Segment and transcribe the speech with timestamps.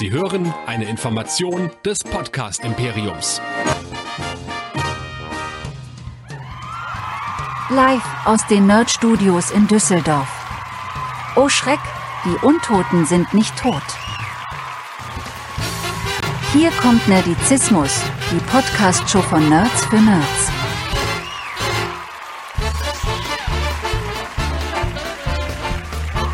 [0.00, 3.38] Sie hören eine Information des Podcast Imperiums.
[7.68, 10.26] Live aus den Nerd Studios in Düsseldorf.
[11.36, 11.80] Oh Schreck,
[12.24, 13.82] die Untoten sind nicht tot.
[16.54, 18.00] Hier kommt Nerdizismus,
[18.32, 20.50] die Podcast-Show von Nerds für Nerds.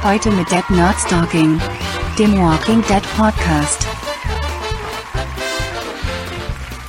[0.04, 1.60] Heute mit Dead Nerd Stalking,
[2.18, 3.86] dem Walking Dead Podcast.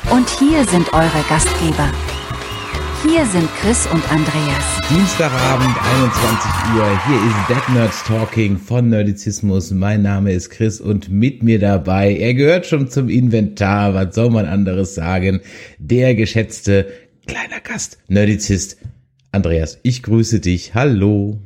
[0.10, 1.92] Und hier sind eure Gastgeber.
[3.04, 4.82] Hier sind Chris und Andreas.
[4.90, 7.02] Dienstagabend, 21 Uhr.
[7.08, 9.72] Hier ist Dead Nerds Talking von Nerdizismus.
[9.72, 14.30] Mein Name ist Chris und mit mir dabei, er gehört schon zum Inventar, was soll
[14.30, 15.42] man anderes sagen,
[15.78, 16.88] der geschätzte
[17.26, 18.78] kleiner Gast, Nerdizist
[19.34, 19.78] Andreas.
[19.84, 20.74] Ich grüße dich.
[20.74, 21.38] Hallo.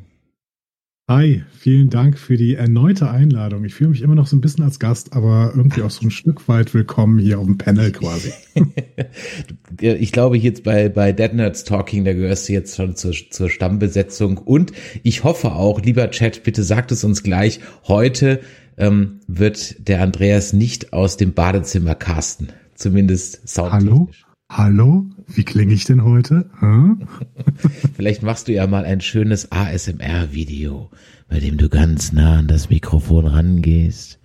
[1.13, 3.65] Hi, vielen Dank für die erneute Einladung.
[3.65, 6.09] Ich fühle mich immer noch so ein bisschen als Gast, aber irgendwie auch so ein
[6.09, 8.31] Stück weit willkommen hier auf dem Panel quasi.
[9.81, 13.49] ich glaube jetzt bei, bei Dead Nerds Talking, da gehörst du jetzt schon zur, zur
[13.49, 14.71] Stammbesetzung und
[15.03, 17.59] ich hoffe auch, lieber Chat, bitte sagt es uns gleich,
[17.89, 18.39] heute
[18.77, 22.53] ähm, wird der Andreas nicht aus dem Badezimmer casten.
[22.75, 24.23] Zumindest soundtechnisch.
[24.49, 25.03] Hallo?
[25.03, 25.05] Hallo?
[25.33, 26.49] Wie klinge ich denn heute?
[26.59, 27.07] Hm?
[27.95, 30.89] Vielleicht machst du ja mal ein schönes ASMR-Video,
[31.29, 34.19] bei dem du ganz nah an das Mikrofon rangehst.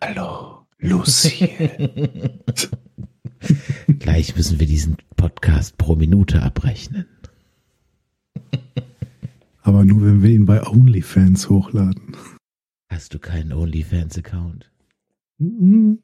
[0.00, 1.50] Hallo, Lucy.
[3.98, 7.06] Gleich müssen wir diesen Podcast pro Minute abrechnen.
[9.62, 12.16] Aber nur, wenn wir ihn bei OnlyFans hochladen.
[12.88, 14.70] Hast du keinen OnlyFans-Account?
[15.38, 15.98] Mhm.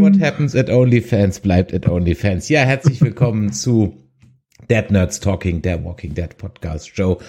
[0.00, 2.48] What happens at OnlyFans bleibt at OnlyFans.
[2.48, 3.94] Ja, herzlich willkommen zu
[4.68, 7.20] Dead Nerds Talking, der Walking Dead Podcast Show.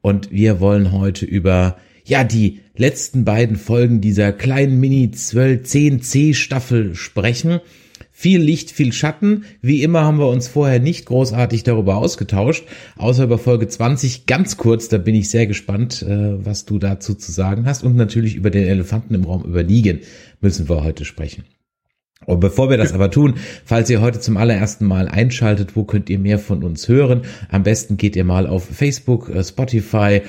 [0.00, 6.34] Und wir wollen heute über, ja, die letzten beiden Folgen dieser kleinen Mini 12 10C
[6.34, 7.60] Staffel sprechen.
[8.24, 9.44] Viel Licht, viel Schatten.
[9.60, 12.64] Wie immer haben wir uns vorher nicht großartig darüber ausgetauscht,
[12.96, 14.88] außer über Folge 20 ganz kurz.
[14.88, 17.84] Da bin ich sehr gespannt, äh, was du dazu zu sagen hast.
[17.84, 20.00] Und natürlich über den Elefanten im Raum über Liegen
[20.40, 21.44] müssen wir heute sprechen.
[22.26, 26.10] Und bevor wir das aber tun, falls ihr heute zum allerersten Mal einschaltet, wo könnt
[26.10, 27.22] ihr mehr von uns hören?
[27.50, 30.22] Am besten geht ihr mal auf Facebook, äh, Spotify,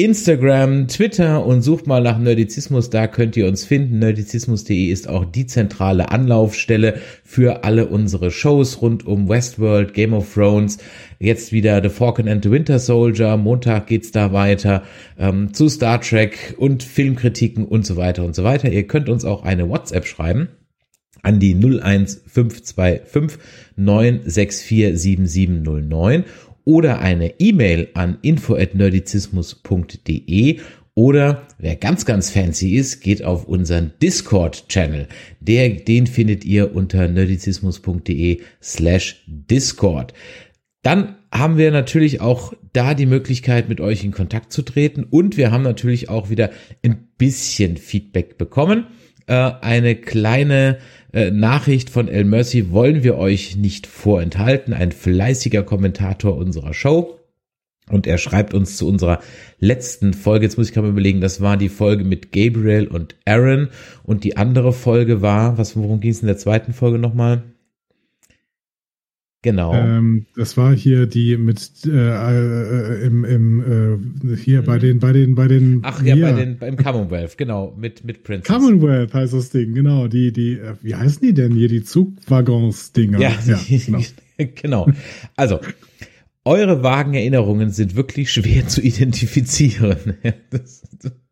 [0.00, 3.98] Instagram, Twitter und sucht mal nach Nerdizismus, da könnt ihr uns finden.
[3.98, 10.32] Nerdizismus.de ist auch die zentrale Anlaufstelle für alle unsere Shows rund um Westworld, Game of
[10.32, 10.78] Thrones,
[11.18, 14.84] jetzt wieder The Falcon and the Winter Soldier, Montag geht's da weiter,
[15.18, 18.70] ähm, zu Star Trek und Filmkritiken und so weiter und so weiter.
[18.70, 20.48] Ihr könnt uns auch eine WhatsApp schreiben
[21.22, 23.38] an die 01525
[23.76, 26.24] 964 7709
[26.64, 30.58] oder eine E-Mail an info@nerdizismus.de
[30.98, 35.06] oder wer ganz, ganz fancy ist, geht auf unseren Discord-Channel.
[35.38, 40.12] Der, den findet ihr unter nerdizismus.de slash Discord.
[40.82, 45.36] Dann haben wir natürlich auch da die Möglichkeit, mit euch in Kontakt zu treten und
[45.36, 46.50] wir haben natürlich auch wieder
[46.82, 48.88] ein bisschen Feedback bekommen.
[49.28, 50.78] Äh, eine kleine
[51.12, 54.74] äh, Nachricht von El Mercy wollen wir euch nicht vorenthalten.
[54.74, 57.20] Ein fleißiger Kommentator unserer Show.
[57.90, 59.20] Und er schreibt uns zu unserer
[59.60, 63.68] letzten Folge, jetzt muss ich gerade überlegen, das war die Folge mit Gabriel und Aaron.
[64.02, 67.44] Und die andere Folge war, was, worum ging es in der zweiten Folge nochmal?
[69.48, 69.72] Genau.
[69.72, 75.12] Ähm, das war hier die mit äh, äh, im, im äh, hier bei den bei
[75.12, 76.26] den bei den Ach ja, hier.
[76.26, 78.54] bei den beim Commonwealth, genau, mit mit Princess.
[78.54, 82.92] Commonwealth heißt das Ding, genau, die die äh, wie heißen die denn hier die Zugwaggons
[82.92, 83.18] Dinger?
[83.20, 84.02] Ja, ja genau.
[84.54, 84.92] genau.
[85.34, 85.60] Also
[86.44, 90.18] eure vagen Erinnerungen sind wirklich schwer zu identifizieren.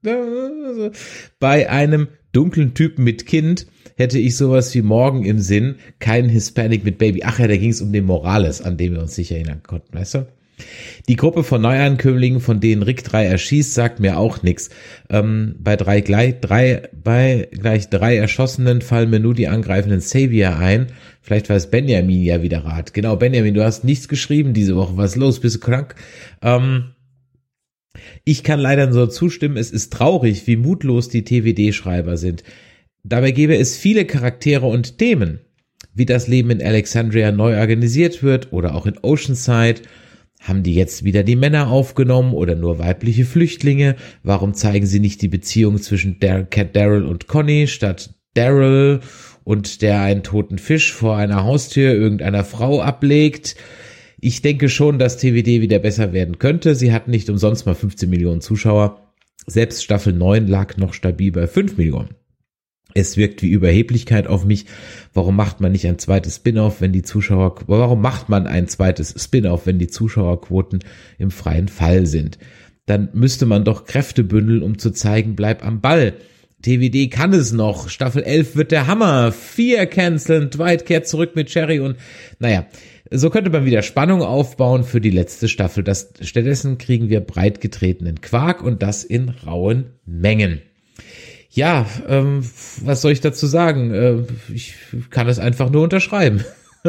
[1.38, 3.66] Bei einem dunklen Typen mit Kind
[3.96, 7.22] hätte ich sowas wie morgen im Sinn, kein Hispanic mit Baby.
[7.24, 9.96] Ach ja, da ging es um den Morales, an dem wir uns sicher erinnern konnten,
[9.96, 10.26] weißt du?
[11.08, 14.70] Die Gruppe von Neuankömmlingen, von denen Rick drei erschießt, sagt mir auch nichts.
[15.10, 20.56] Ähm, bei drei gleich drei bei gleich drei Erschossenen fallen mir nur die angreifenden Savior
[20.56, 20.86] ein.
[21.20, 22.94] Vielleicht weiß Benjamin ja wieder Rat.
[22.94, 24.96] Genau, Benjamin, du hast nichts geschrieben diese Woche.
[24.96, 25.40] Was ist los?
[25.40, 25.94] Bist du krank?
[26.40, 26.92] Ähm,
[28.24, 29.56] ich kann leider nur zustimmen.
[29.56, 32.42] Es ist traurig, wie mutlos die TWD-Schreiber sind.
[33.04, 35.40] Dabei gäbe es viele Charaktere und Themen,
[35.94, 39.82] wie das Leben in Alexandria neu organisiert wird oder auch in Oceanside.
[40.40, 43.96] Haben die jetzt wieder die Männer aufgenommen oder nur weibliche Flüchtlinge?
[44.22, 49.00] Warum zeigen sie nicht die Beziehung zwischen Cat Daryl und Conny statt Daryl
[49.44, 53.56] und der einen toten Fisch vor einer Haustür irgendeiner Frau ablegt?
[54.18, 56.74] Ich denke schon, dass TWD wieder besser werden könnte.
[56.74, 59.12] Sie hatten nicht umsonst mal 15 Millionen Zuschauer.
[59.46, 62.14] Selbst Staffel 9 lag noch stabil bei 5 Millionen.
[62.94, 64.64] Es wirkt wie Überheblichkeit auf mich.
[65.12, 69.14] Warum macht man nicht ein zweites Spin-off, wenn die Zuschauer, warum macht man ein zweites
[69.22, 70.80] Spin-off, wenn die Zuschauerquoten
[71.18, 72.38] im freien Fall sind?
[72.86, 76.14] Dann müsste man doch Kräfte bündeln, um zu zeigen, bleib am Ball.
[76.62, 77.90] TVD kann es noch.
[77.90, 79.30] Staffel 11 wird der Hammer.
[79.30, 80.48] Vier canceln.
[80.50, 81.96] Dwight kehrt zurück mit Cherry und,
[82.38, 82.66] naja,
[83.10, 85.84] so könnte man wieder Spannung aufbauen für die letzte Staffel.
[85.84, 90.60] Das, stattdessen kriegen wir breit getretenen Quark und das in rauen Mengen
[91.56, 92.44] ja, ähm,
[92.84, 93.90] was soll ich dazu sagen?
[93.90, 94.22] Äh,
[94.52, 94.74] ich
[95.08, 96.44] kann es einfach nur unterschreiben.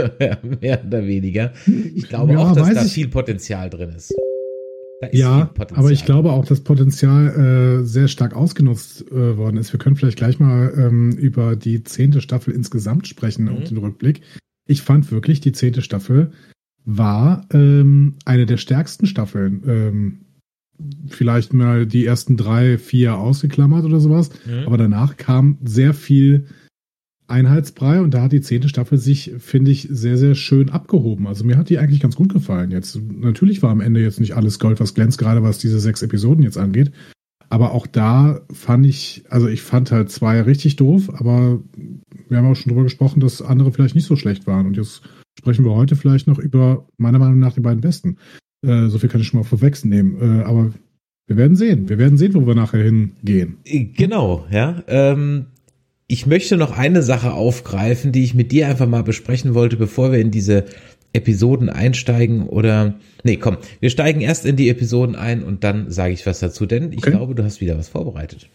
[0.62, 1.54] Mehr oder weniger.
[1.96, 2.92] Ich glaube ja, auch, dass da ich.
[2.92, 4.12] viel Potenzial drin ist.
[4.12, 9.72] ist ja, aber ich glaube auch, dass Potenzial äh, sehr stark ausgenutzt äh, worden ist.
[9.72, 13.56] Wir können vielleicht gleich mal ähm, über die zehnte Staffel insgesamt sprechen mhm.
[13.56, 14.22] und den Rückblick.
[14.68, 16.31] Ich fand wirklich, die zehnte Staffel
[16.86, 20.19] war ähm, eine der stärksten Staffeln ähm,
[21.08, 24.30] vielleicht mal die ersten drei, vier ausgeklammert oder sowas.
[24.46, 24.68] Mhm.
[24.68, 26.46] Aber danach kam sehr viel
[27.28, 31.28] Einheitsbrei und da hat die zehnte Staffel sich, finde ich, sehr, sehr schön abgehoben.
[31.28, 33.00] Also mir hat die eigentlich ganz gut gefallen jetzt.
[33.02, 36.44] Natürlich war am Ende jetzt nicht alles Gold, was glänzt, gerade was diese sechs Episoden
[36.44, 36.92] jetzt angeht.
[37.49, 41.59] Aber auch da fand ich, also ich fand halt zwei richtig doof, aber
[42.27, 44.65] wir haben auch schon drüber gesprochen, dass andere vielleicht nicht so schlecht waren.
[44.65, 45.01] Und jetzt
[45.38, 48.17] sprechen wir heute vielleicht noch über meiner Meinung nach die beiden besten.
[48.65, 50.41] Äh, so viel kann ich schon mal vorwegnehmen.
[50.41, 50.73] Äh, aber
[51.27, 51.89] wir werden sehen.
[51.89, 53.57] Wir werden sehen, wo wir nachher hingehen.
[53.65, 54.83] Äh, genau, ja.
[54.88, 55.47] Ähm,
[56.07, 60.11] ich möchte noch eine Sache aufgreifen, die ich mit dir einfach mal besprechen wollte, bevor
[60.11, 60.65] wir in diese
[61.18, 66.14] Episoden einsteigen oder nee, komm, wir steigen erst in die Episoden ein und dann sage
[66.14, 67.12] ich was dazu, denn ich okay.
[67.12, 68.48] glaube, du hast wieder was vorbereitet.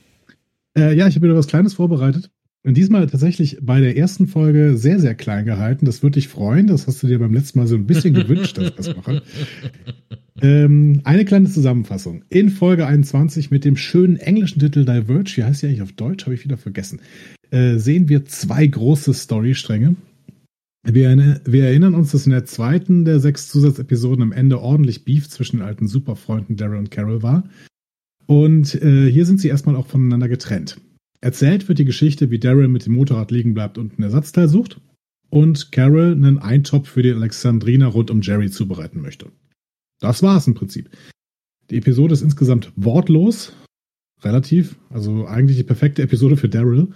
[0.77, 2.31] Äh, ja, ich habe wieder was Kleines vorbereitet.
[2.65, 5.85] Und diesmal tatsächlich bei der ersten Folge sehr, sehr klein gehalten.
[5.85, 6.69] Das würde dich freuen.
[6.69, 9.23] Das hast du dir beim letzten Mal so ein bisschen gewünscht, dass ich das mache.
[10.41, 12.25] Ähm, eine kleine Zusammenfassung.
[12.29, 16.25] In Folge 21 mit dem schönen englischen Titel Diverge, wie heißt sie eigentlich auf Deutsch?
[16.25, 17.01] Habe ich wieder vergessen.
[17.51, 19.95] Äh, sehen wir zwei große Storystränge.
[20.85, 25.29] Wir, wir, erinnern uns, dass in der zweiten der sechs Zusatzepisoden am Ende ordentlich Beef
[25.29, 27.49] zwischen den alten Superfreunden Daryl und Carol war.
[28.27, 30.81] Und äh, hier sind sie erstmal auch voneinander getrennt.
[31.21, 34.81] Erzählt wird die Geschichte, wie Daryl mit dem Motorrad liegen bleibt und ein Ersatzteil sucht
[35.31, 39.31] und Carol einen Eintopf für die Alexandrina rund um Jerry zubereiten möchte.
[40.01, 40.91] Das war es im Prinzip.
[41.71, 43.53] Die Episode ist insgesamt wortlos,
[44.23, 46.89] relativ, also eigentlich die perfekte Episode für Daryl.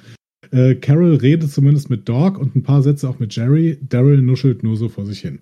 [0.50, 3.78] Äh, Carol redet zumindest mit Dog und ein paar Sätze auch mit Jerry.
[3.88, 5.40] Daryl nuschelt nur so vor sich hin.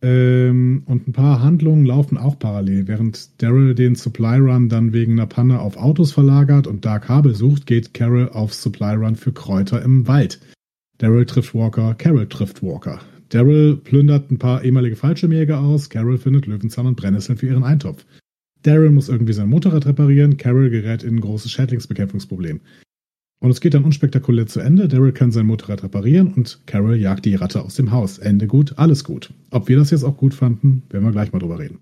[0.00, 2.86] Ähm, und ein paar Handlungen laufen auch parallel.
[2.86, 7.34] Während Daryl den Supply Run dann wegen einer Panne auf Autos verlagert und Dark Kabel
[7.34, 10.40] sucht, geht Carol auf Supply Run für Kräuter im Wald.
[10.98, 13.00] Daryl trifft Walker, Carol trifft Walker.
[13.30, 18.04] Daryl plündert ein paar ehemalige Fallschirmjäger aus, Carol findet Löwenzahn und Brennnesseln für ihren Eintopf.
[18.62, 22.60] Daryl muss irgendwie sein Motorrad reparieren, Carol gerät in ein großes Schädlingsbekämpfungsproblem.
[23.40, 24.88] Und es geht dann unspektakulär zu Ende.
[24.88, 28.18] Daryl kann sein Motorrad reparieren und Carol jagt die Ratte aus dem Haus.
[28.18, 29.32] Ende gut, alles gut.
[29.50, 31.78] Ob wir das jetzt auch gut fanden, werden wir gleich mal drüber reden.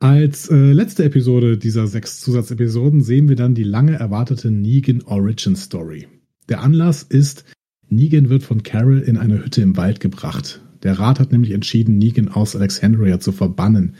[0.00, 5.54] Als äh, letzte Episode dieser sechs Zusatzepisoden sehen wir dann die lange erwartete Negan Origin
[5.56, 6.08] Story.
[6.48, 7.44] Der Anlass ist,
[7.88, 10.62] Negan wird von Carol in eine Hütte im Wald gebracht.
[10.82, 13.94] Der Rat hat nämlich entschieden, Negan aus Alexandria zu verbannen,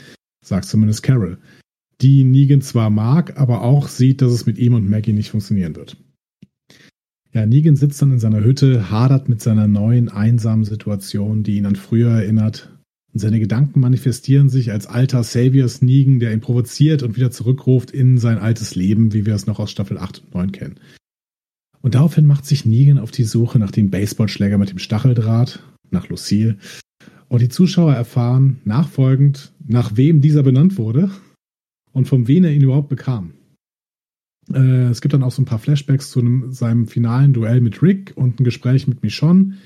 [0.44, 1.38] sagt zumindest Carol
[2.02, 5.76] die Negan zwar mag, aber auch sieht, dass es mit ihm und Maggie nicht funktionieren
[5.76, 5.96] wird.
[7.32, 11.66] Ja, Negan sitzt dann in seiner Hütte, hadert mit seiner neuen, einsamen Situation, die ihn
[11.66, 12.70] an früher erinnert.
[13.12, 17.90] Und seine Gedanken manifestieren sich als alter Saviors Negan, der ihn provoziert und wieder zurückruft
[17.90, 20.74] in sein altes Leben, wie wir es noch aus Staffel 8 und 9 kennen.
[21.80, 26.08] Und daraufhin macht sich Negan auf die Suche nach dem Baseballschläger mit dem Stacheldraht, nach
[26.08, 26.58] Lucille.
[27.28, 31.10] Und die Zuschauer erfahren nachfolgend, nach wem dieser benannt wurde
[31.92, 33.34] und von wem er ihn überhaupt bekam.
[34.52, 37.82] Äh, es gibt dann auch so ein paar Flashbacks zu einem, seinem finalen Duell mit
[37.82, 39.56] Rick und ein Gespräch mit Michonne.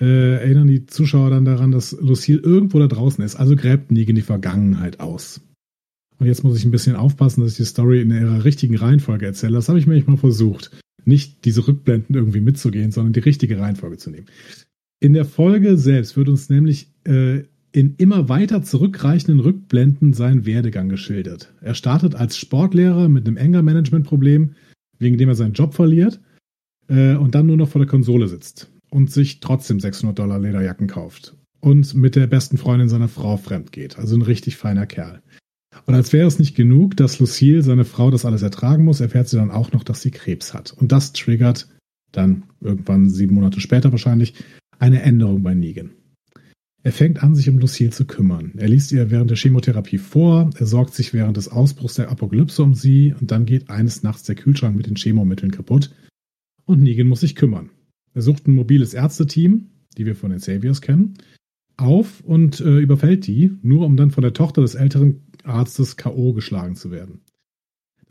[0.00, 3.36] Äh, erinnern die Zuschauer dann daran, dass Lucille irgendwo da draußen ist.
[3.36, 5.40] Also gräbt Negan die Vergangenheit aus.
[6.18, 9.26] Und jetzt muss ich ein bisschen aufpassen, dass ich die Story in ihrer richtigen Reihenfolge
[9.26, 9.54] erzähle.
[9.54, 10.70] Das habe ich mir nicht mal versucht.
[11.04, 14.26] Nicht diese Rückblenden irgendwie mitzugehen, sondern die richtige Reihenfolge zu nehmen.
[15.00, 17.42] In der Folge selbst wird uns nämlich äh,
[17.72, 21.54] in immer weiter zurückreichenden Rückblenden seinen Werdegang geschildert.
[21.60, 24.54] Er startet als Sportlehrer mit einem Anger-Management-Problem,
[24.98, 26.20] wegen dem er seinen Job verliert
[26.88, 30.86] äh, und dann nur noch vor der Konsole sitzt und sich trotzdem 600 Dollar Lederjacken
[30.86, 33.98] kauft und mit der besten Freundin seiner Frau fremd geht.
[33.98, 35.22] Also ein richtig feiner Kerl.
[35.86, 39.28] Und als wäre es nicht genug, dass Lucille, seine Frau, das alles ertragen muss, erfährt
[39.28, 40.72] sie dann auch noch, dass sie Krebs hat.
[40.72, 41.68] Und das triggert
[42.12, 44.34] dann irgendwann sieben Monate später wahrscheinlich
[44.78, 45.90] eine Änderung bei Negan.
[46.84, 48.52] Er fängt an, sich um Lucille zu kümmern.
[48.56, 52.62] Er liest ihr während der Chemotherapie vor, er sorgt sich während des Ausbruchs der Apokalypse
[52.62, 55.94] um sie und dann geht eines Nachts der Kühlschrank mit den Chemomitteln kaputt
[56.64, 57.70] und Negan muss sich kümmern.
[58.14, 61.14] Er sucht ein mobiles Ärzteteam, die wir von den Saviors kennen,
[61.76, 66.32] auf und äh, überfällt die, nur um dann von der Tochter des älteren Arztes K.O.
[66.32, 67.20] geschlagen zu werden.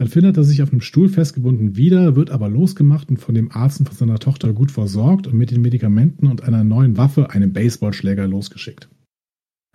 [0.02, 3.52] Dann findet er sich auf einem Stuhl festgebunden wieder, wird aber losgemacht und von dem
[3.52, 7.30] Arzt und von seiner Tochter gut versorgt und mit den Medikamenten und einer neuen Waffe,
[7.30, 8.90] einem Baseballschläger, losgeschickt.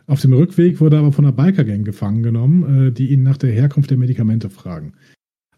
[0.09, 3.37] Auf dem Rückweg wurde er aber von einer Biker-Gang gefangen genommen, äh, die ihn nach
[3.37, 4.95] der Herkunft der Medikamente fragen.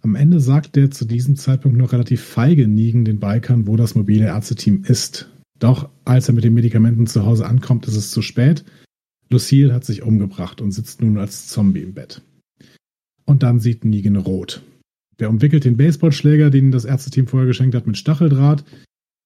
[0.03, 3.95] Am Ende sagt der zu diesem Zeitpunkt noch relativ feige Nigen den Bikern, wo das
[3.95, 5.31] mobile Ärzteteam ist.
[5.59, 8.67] Doch als er mit den Medikamenten zu Hause ankommt, ist es zu spät.
[9.31, 12.21] Lucille hat sich umgebracht und sitzt nun als Zombie im Bett.
[13.29, 14.63] Und dann sieht Negan rot.
[15.19, 18.65] Der umwickelt den Baseballschläger, den das Ärzteteam vorher geschenkt hat, mit Stacheldraht,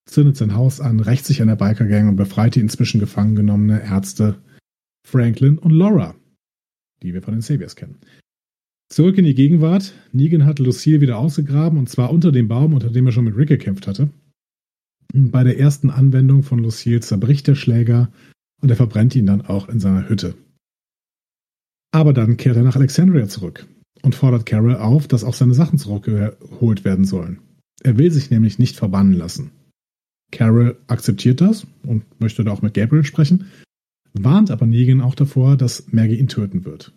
[0.07, 3.81] zündet sein Haus an, rächt sich an der Bikergang und befreit die inzwischen gefangen genommene
[3.81, 4.43] Ärzte
[5.07, 6.17] Franklin und Laura,
[7.05, 8.01] die wir von den Saviors kennen.
[8.89, 9.95] Zurück in die Gegenwart.
[10.11, 13.37] Negan hat Lucille wieder ausgegraben und zwar unter dem Baum, unter dem er schon mit
[13.37, 14.11] Rick gekämpft hatte.
[15.15, 18.11] Bei der ersten Anwendung von Lucille zerbricht der Schläger
[18.61, 20.35] und er verbrennt ihn dann auch in seiner Hütte.
[21.93, 23.69] Aber dann kehrt er nach Alexandria zurück
[24.03, 27.39] und fordert Carol auf, dass auch seine Sachen zurückgeholt werden sollen.
[27.83, 29.51] Er will sich nämlich nicht verbannen lassen.
[30.31, 33.47] Carol akzeptiert das und möchte da auch mit Gabriel sprechen,
[34.13, 36.93] warnt aber Negan auch davor, dass Maggie ihn töten wird.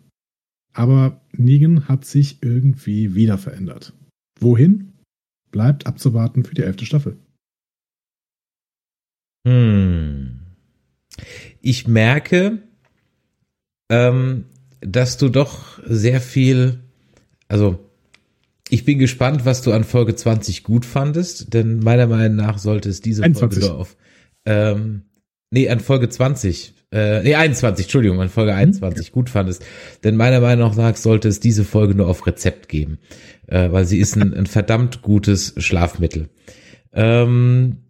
[0.74, 3.94] Aber Negan hat sich irgendwie wieder verändert.
[4.40, 4.94] Wohin?
[5.52, 7.18] Bleibt abzuwarten für die elfte Staffel.
[9.48, 10.40] Hm.
[11.62, 12.62] Ich merke,
[13.90, 14.46] ähm,
[14.82, 16.80] dass du doch sehr viel,
[17.48, 17.80] also
[18.70, 22.90] ich bin gespannt, was du an Folge 20 gut fandest, denn meiner Meinung nach sollte
[22.90, 23.64] es diese 21.
[23.64, 23.96] Folge auf,
[24.46, 25.04] ähm,
[25.52, 29.64] nee, an Folge 20, äh, nee, 21, Entschuldigung, an Folge 21 gut fandest,
[30.04, 32.98] denn meiner Meinung nach sollte es diese Folge nur auf Rezept geben,
[33.48, 36.30] äh, weil sie ist ein, ein verdammt gutes Schlafmittel.
[36.92, 37.85] Ähm,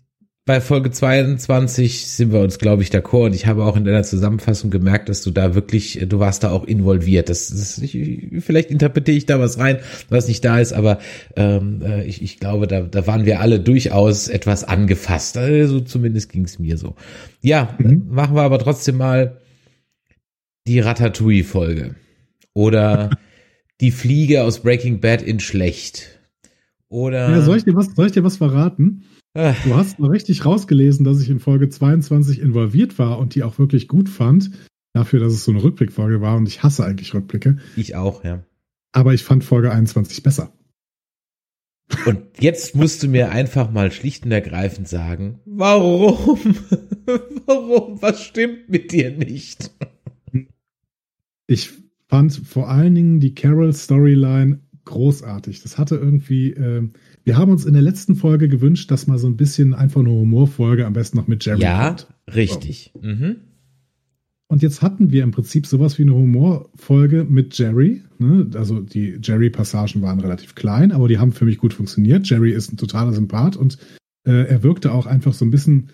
[0.47, 3.25] bei Folge 22 sind wir uns, glaube ich, d'accord.
[3.25, 6.51] Und ich habe auch in deiner Zusammenfassung gemerkt, dass du da wirklich, du warst da
[6.51, 7.29] auch involviert.
[7.29, 10.99] Das, das ich, vielleicht interpretiere ich da was rein, was nicht da ist, aber
[11.35, 15.35] ähm, äh, ich, ich glaube, da, da waren wir alle durchaus etwas angefasst.
[15.37, 16.95] Also zumindest ging es mir so.
[17.41, 18.05] Ja, Mhm.
[18.09, 19.41] machen wir aber trotzdem mal
[20.67, 21.95] die Ratatouille-Folge.
[22.53, 23.09] Oder
[23.81, 26.19] die Fliege aus Breaking Bad in schlecht.
[26.87, 27.31] Oder.
[27.31, 29.05] Ja, soll, ich dir was, soll ich dir was verraten?
[29.35, 33.59] Du hast mal richtig rausgelesen, dass ich in Folge 22 involviert war und die auch
[33.59, 34.51] wirklich gut fand.
[34.93, 37.57] Dafür, dass es so eine Rückblickfolge war und ich hasse eigentlich Rückblicke.
[37.75, 38.45] Ich auch, ja.
[38.93, 40.53] Aber ich fand Folge 21 besser.
[42.05, 46.39] Und jetzt musst du mir einfach mal schlicht und ergreifend sagen, warum?
[47.45, 48.01] warum?
[48.01, 49.69] Was stimmt mit dir nicht?
[51.45, 51.73] Ich
[52.07, 55.61] fand vor allen Dingen die Carol-Storyline großartig.
[55.61, 56.87] Das hatte irgendwie, äh,
[57.25, 60.11] wir haben uns in der letzten Folge gewünscht, dass mal so ein bisschen einfach eine
[60.11, 62.07] Humorfolge am besten noch mit Jerry Ja, kommt.
[62.33, 62.93] richtig.
[63.01, 63.37] Mhm.
[64.47, 68.03] Und jetzt hatten wir im Prinzip sowas wie eine Humorfolge mit Jerry.
[68.19, 68.47] Ne?
[68.53, 72.29] Also die Jerry-Passagen waren relativ klein, aber die haben für mich gut funktioniert.
[72.29, 73.79] Jerry ist ein totaler Sympath und
[74.27, 75.89] äh, er wirkte auch einfach so ein bisschen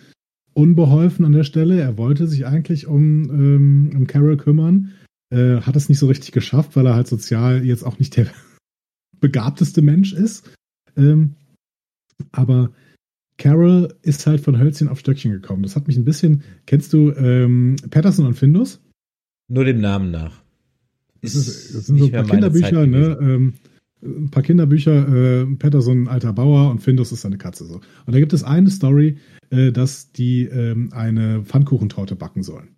[0.54, 1.80] unbeholfen an der Stelle.
[1.80, 4.92] Er wollte sich eigentlich um, ähm, um Carol kümmern,
[5.30, 8.28] äh, hat es nicht so richtig geschafft, weil er halt sozial jetzt auch nicht der
[9.22, 10.52] begabteste Mensch ist.
[10.98, 11.36] Ähm,
[12.31, 12.71] aber
[13.38, 15.63] Carol ist halt von Hölzchen auf Stöckchen gekommen.
[15.63, 16.43] Das hat mich ein bisschen.
[16.65, 18.81] Kennst du ähm, Patterson und Findus?
[19.48, 20.41] Nur dem Namen nach.
[21.21, 23.17] Das, ist, das sind so ein paar Kinderbücher, ne?
[23.21, 23.53] Ähm,
[24.03, 27.75] ein paar Kinderbücher, äh, Patterson ein alter Bauer und Findus ist seine Katze so.
[27.75, 29.17] Und da gibt es eine Story,
[29.51, 32.69] äh, dass die ähm, eine Pfannkuchentorte backen sollen.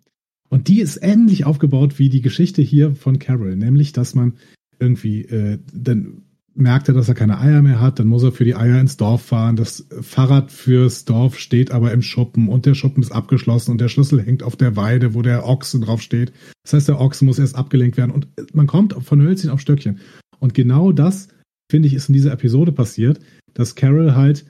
[0.50, 4.34] Und die ist ähnlich aufgebaut wie die Geschichte hier von Carol, nämlich, dass man
[4.78, 6.22] irgendwie, äh, dann
[6.54, 8.96] merkt er, dass er keine Eier mehr hat, dann muss er für die Eier ins
[8.96, 9.56] Dorf fahren.
[9.56, 13.88] Das Fahrrad fürs Dorf steht aber im Schuppen und der Schuppen ist abgeschlossen und der
[13.88, 16.32] Schlüssel hängt auf der Weide, wo der Ochse drauf steht.
[16.62, 20.00] Das heißt, der Ochse muss erst abgelenkt werden und man kommt von Hölzchen auf Stöckchen.
[20.38, 21.28] Und genau das,
[21.70, 23.20] finde ich, ist in dieser Episode passiert,
[23.52, 24.44] dass Carol halt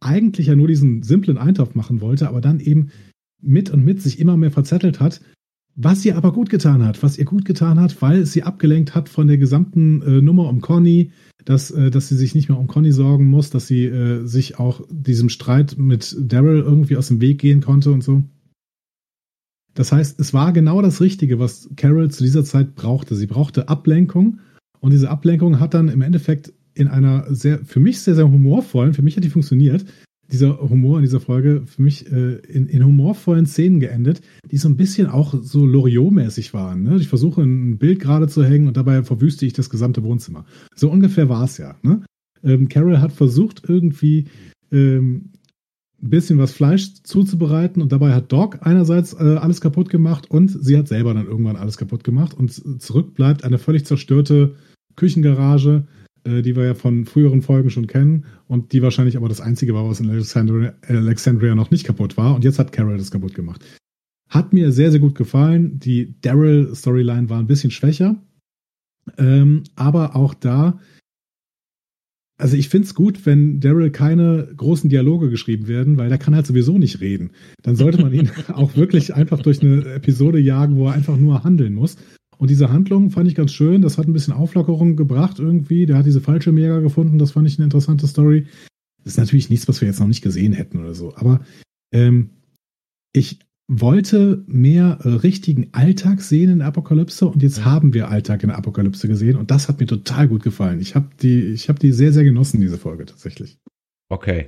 [0.00, 2.90] eigentlich ja nur diesen simplen Eintopf machen wollte, aber dann eben
[3.40, 5.20] mit und mit sich immer mehr verzettelt hat,
[5.76, 8.94] was ihr aber gut getan hat, was ihr gut getan hat, weil es sie abgelenkt
[8.94, 11.10] hat von der gesamten äh, Nummer um Conny,
[11.44, 14.58] dass, äh, dass sie sich nicht mehr um Conny sorgen muss, dass sie äh, sich
[14.58, 18.22] auch diesem Streit mit Daryl irgendwie aus dem Weg gehen konnte und so.
[19.74, 23.16] Das heißt, es war genau das Richtige, was Carol zu dieser Zeit brauchte.
[23.16, 24.38] Sie brauchte Ablenkung
[24.78, 28.94] und diese Ablenkung hat dann im Endeffekt in einer sehr, für mich sehr, sehr humorvollen,
[28.94, 29.84] für mich hat die funktioniert,
[30.32, 34.68] dieser Humor in dieser Folge für mich äh, in, in humorvollen Szenen geendet, die so
[34.68, 36.82] ein bisschen auch so Loriot-mäßig waren.
[36.82, 36.96] Ne?
[36.96, 40.44] Ich versuche ein Bild gerade zu hängen und dabei verwüste ich das gesamte Wohnzimmer.
[40.74, 41.76] So ungefähr war es ja.
[41.82, 42.02] Ne?
[42.42, 44.26] Ähm, Carol hat versucht irgendwie
[44.72, 45.30] ähm,
[46.02, 50.48] ein bisschen was Fleisch zuzubereiten und dabei hat Doc einerseits äh, alles kaputt gemacht und
[50.48, 54.54] sie hat selber dann irgendwann alles kaputt gemacht und zurück bleibt eine völlig zerstörte
[54.96, 55.86] Küchengarage,
[56.24, 59.74] äh, die wir ja von früheren Folgen schon kennen und die wahrscheinlich aber das einzige
[59.74, 63.34] war, was in Alexandria, Alexandria noch nicht kaputt war und jetzt hat Carol das kaputt
[63.34, 63.64] gemacht.
[64.28, 65.78] Hat mir sehr, sehr gut gefallen.
[65.78, 68.16] Die Daryl-Storyline war ein bisschen schwächer,
[69.18, 70.80] ähm, aber auch da
[72.36, 76.34] also ich finde es gut, wenn Daryl keine großen Dialoge geschrieben werden, weil der kann
[76.34, 77.30] halt sowieso nicht reden.
[77.62, 81.44] Dann sollte man ihn auch wirklich einfach durch eine Episode jagen, wo er einfach nur
[81.44, 81.96] handeln muss.
[82.38, 83.82] Und diese Handlung fand ich ganz schön.
[83.82, 85.86] Das hat ein bisschen Auflockerung gebracht irgendwie.
[85.86, 87.18] Der hat diese falsche Mega gefunden.
[87.18, 88.46] Das fand ich eine interessante Story.
[89.02, 91.14] Das ist natürlich nichts, was wir jetzt noch nicht gesehen hätten oder so.
[91.16, 91.40] Aber
[91.92, 92.30] ähm,
[93.12, 93.38] ich
[93.68, 99.08] wollte mehr äh, richtigen Alltag sehen in Apokalypse und jetzt haben wir Alltag in Apokalypse
[99.08, 100.80] gesehen und das hat mir total gut gefallen.
[100.80, 103.58] Ich habe die, ich habe die sehr, sehr genossen, diese Folge tatsächlich.
[104.10, 104.46] Okay.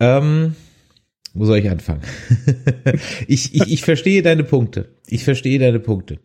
[0.00, 0.54] Ähm,
[1.36, 2.02] wo soll ich anfangen?
[3.26, 4.88] ich, ich, ich verstehe deine Punkte.
[5.06, 6.18] Ich verstehe deine Punkte.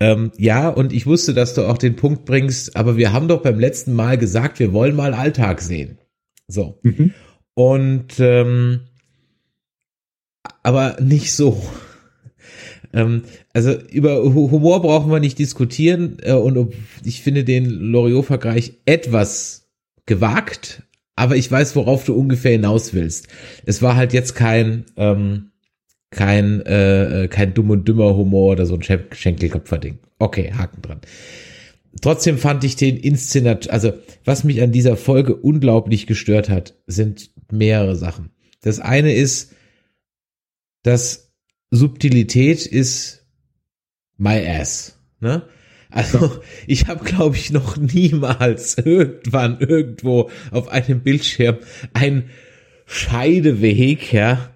[0.00, 3.42] Ähm, ja, und ich wusste, dass du auch den Punkt bringst, aber wir haben doch
[3.42, 5.98] beim letzten Mal gesagt, wir wollen mal Alltag sehen.
[6.46, 6.78] So.
[6.82, 7.12] Mhm.
[7.54, 8.80] Und ähm,
[10.62, 11.62] aber nicht so.
[12.92, 13.22] Ähm,
[13.52, 16.72] also über Humor brauchen wir nicht diskutieren äh, und
[17.04, 19.68] ich finde den Loriot-Vergleich etwas
[20.06, 20.82] gewagt,
[21.18, 23.28] aber ich weiß, worauf du ungefähr hinaus willst.
[23.66, 25.50] Es war halt jetzt kein ähm,
[26.10, 29.98] kein äh, äh kein dumm und dümmer Humor oder so ein Schenkelköpfer-Ding.
[30.18, 31.00] Okay, Haken dran.
[32.00, 33.92] Trotzdem fand ich den Inszenat, also
[34.24, 38.30] was mich an dieser Folge unglaublich gestört hat, sind mehrere Sachen.
[38.60, 39.54] Das eine ist,
[40.82, 41.32] dass
[41.70, 43.26] Subtilität ist
[44.16, 44.98] my ass.
[45.20, 45.42] Ne?
[45.90, 51.58] Also ich habe, glaube ich, noch niemals irgendwann irgendwo auf einem Bildschirm
[51.94, 52.30] ein
[52.86, 54.50] Scheideweg ja,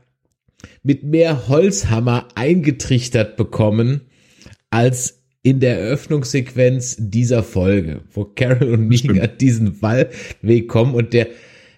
[0.83, 4.03] mit mehr Holzhammer eingetrichtert bekommen
[4.71, 11.29] als in der Eröffnungssequenz dieser Folge, wo Carol und Mika diesen Waldweg kommen und der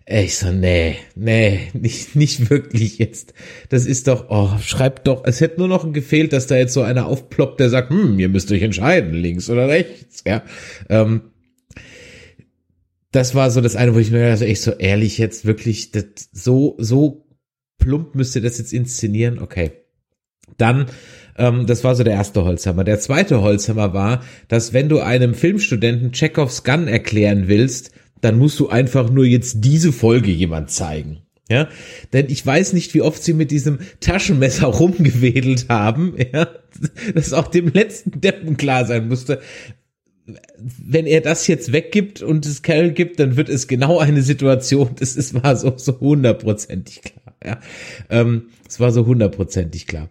[0.06, 3.32] ich so, nee, nee, nicht, nicht wirklich jetzt.
[3.70, 6.82] Das ist doch, oh, schreibt doch, es hätte nur noch gefehlt, dass da jetzt so
[6.82, 10.42] einer aufploppt, der sagt, hm, ihr müsst euch entscheiden, links oder rechts, ja.
[10.90, 11.30] Ähm,
[13.12, 16.04] das war so das eine, wo ich mir also echt so ehrlich jetzt wirklich, das,
[16.32, 17.26] so, so
[17.78, 19.72] plump müsst ihr das jetzt inszenieren, okay.
[20.58, 20.86] Dann,
[21.38, 22.84] ähm, das war so der erste Holzhammer.
[22.84, 27.92] Der zweite Holzhammer war, dass wenn du einem Filmstudenten Chekhovs Gun erklären willst,
[28.24, 31.18] dann musst du einfach nur jetzt diese Folge jemand zeigen.
[31.50, 31.68] Ja,
[32.14, 36.48] denn ich weiß nicht, wie oft sie mit diesem Taschenmesser rumgewedelt haben, ja,
[37.14, 39.40] dass auch dem letzten Deppen klar sein musste,
[40.56, 44.90] wenn er das jetzt weggibt und es Carol gibt, dann wird es genau eine Situation,
[44.98, 47.60] das ist, war so, so hundertprozentig klar, ja.
[48.08, 50.08] Ähm, es war so hundertprozentig klar.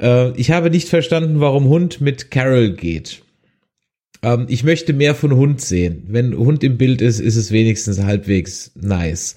[0.00, 3.22] Äh, ich habe nicht verstanden, warum Hund mit Carol geht.
[4.22, 6.04] Ähm, ich möchte mehr von Hund sehen.
[6.08, 9.36] Wenn Hund im Bild ist, ist es wenigstens halbwegs nice.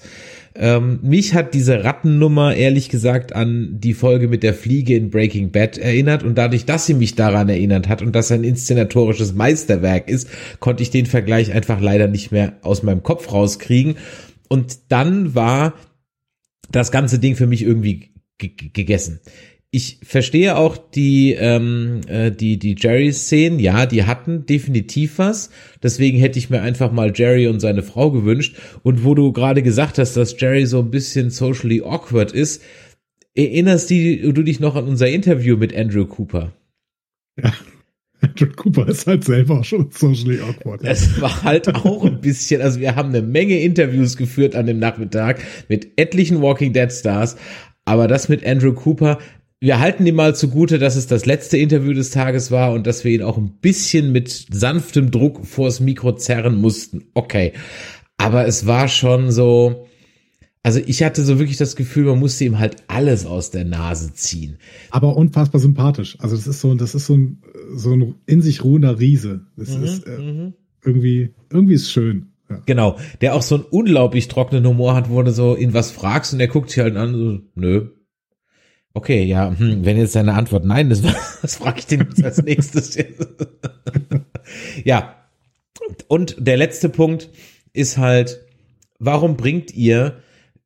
[0.54, 5.50] Ähm, mich hat diese Rattennummer ehrlich gesagt an die Folge mit der Fliege in Breaking
[5.50, 10.08] Bad erinnert und dadurch, dass sie mich daran erinnert hat und dass ein inszenatorisches Meisterwerk
[10.08, 10.28] ist,
[10.60, 13.96] konnte ich den Vergleich einfach leider nicht mehr aus meinem Kopf rauskriegen.
[14.48, 15.74] Und dann war
[16.70, 19.20] das ganze Ding für mich irgendwie gegessen
[19.76, 25.50] ich verstehe auch die, ähm, äh, die, die Jerry-Szenen, ja, die hatten definitiv was.
[25.82, 28.56] Deswegen hätte ich mir einfach mal Jerry und seine Frau gewünscht.
[28.82, 32.62] Und wo du gerade gesagt hast, dass Jerry so ein bisschen socially awkward ist,
[33.34, 36.54] erinnerst du, du dich noch an unser Interview mit Andrew Cooper?
[37.38, 37.52] Ja.
[38.22, 40.80] Andrew Cooper ist halt selber schon socially awkward.
[40.84, 44.78] Es war halt auch ein bisschen, also wir haben eine Menge Interviews geführt an dem
[44.78, 47.36] Nachmittag mit etlichen Walking Dead Stars,
[47.86, 49.18] aber das mit Andrew Cooper,
[49.60, 53.04] wir halten ihm mal zugute, dass es das letzte Interview des Tages war und dass
[53.04, 57.06] wir ihn auch ein bisschen mit sanftem Druck vors Mikro zerren mussten.
[57.14, 57.52] Okay.
[58.18, 59.86] Aber es war schon so,
[60.62, 64.12] also ich hatte so wirklich das Gefühl, man musste ihm halt alles aus der Nase
[64.12, 64.58] ziehen.
[64.90, 66.16] Aber unfassbar sympathisch.
[66.20, 67.42] Also das ist so, das ist so ein,
[67.74, 69.46] so ein in sich ruhender Riese.
[69.56, 70.54] Das mhm, ist äh, mhm.
[70.84, 72.32] irgendwie, irgendwie ist schön.
[72.50, 72.62] Ja.
[72.66, 76.34] Genau, der auch so einen unglaublich trockenen Humor hat, wo du so ihn was fragst
[76.34, 77.88] und er guckt sich halt an, so, nö,
[78.96, 81.04] Okay, ja, hm, wenn jetzt deine Antwort nein ist,
[81.42, 82.96] was frage ich jetzt als nächstes?
[84.84, 85.16] ja,
[86.08, 87.28] und der letzte Punkt
[87.74, 88.40] ist halt,
[88.98, 90.22] warum bringt ihr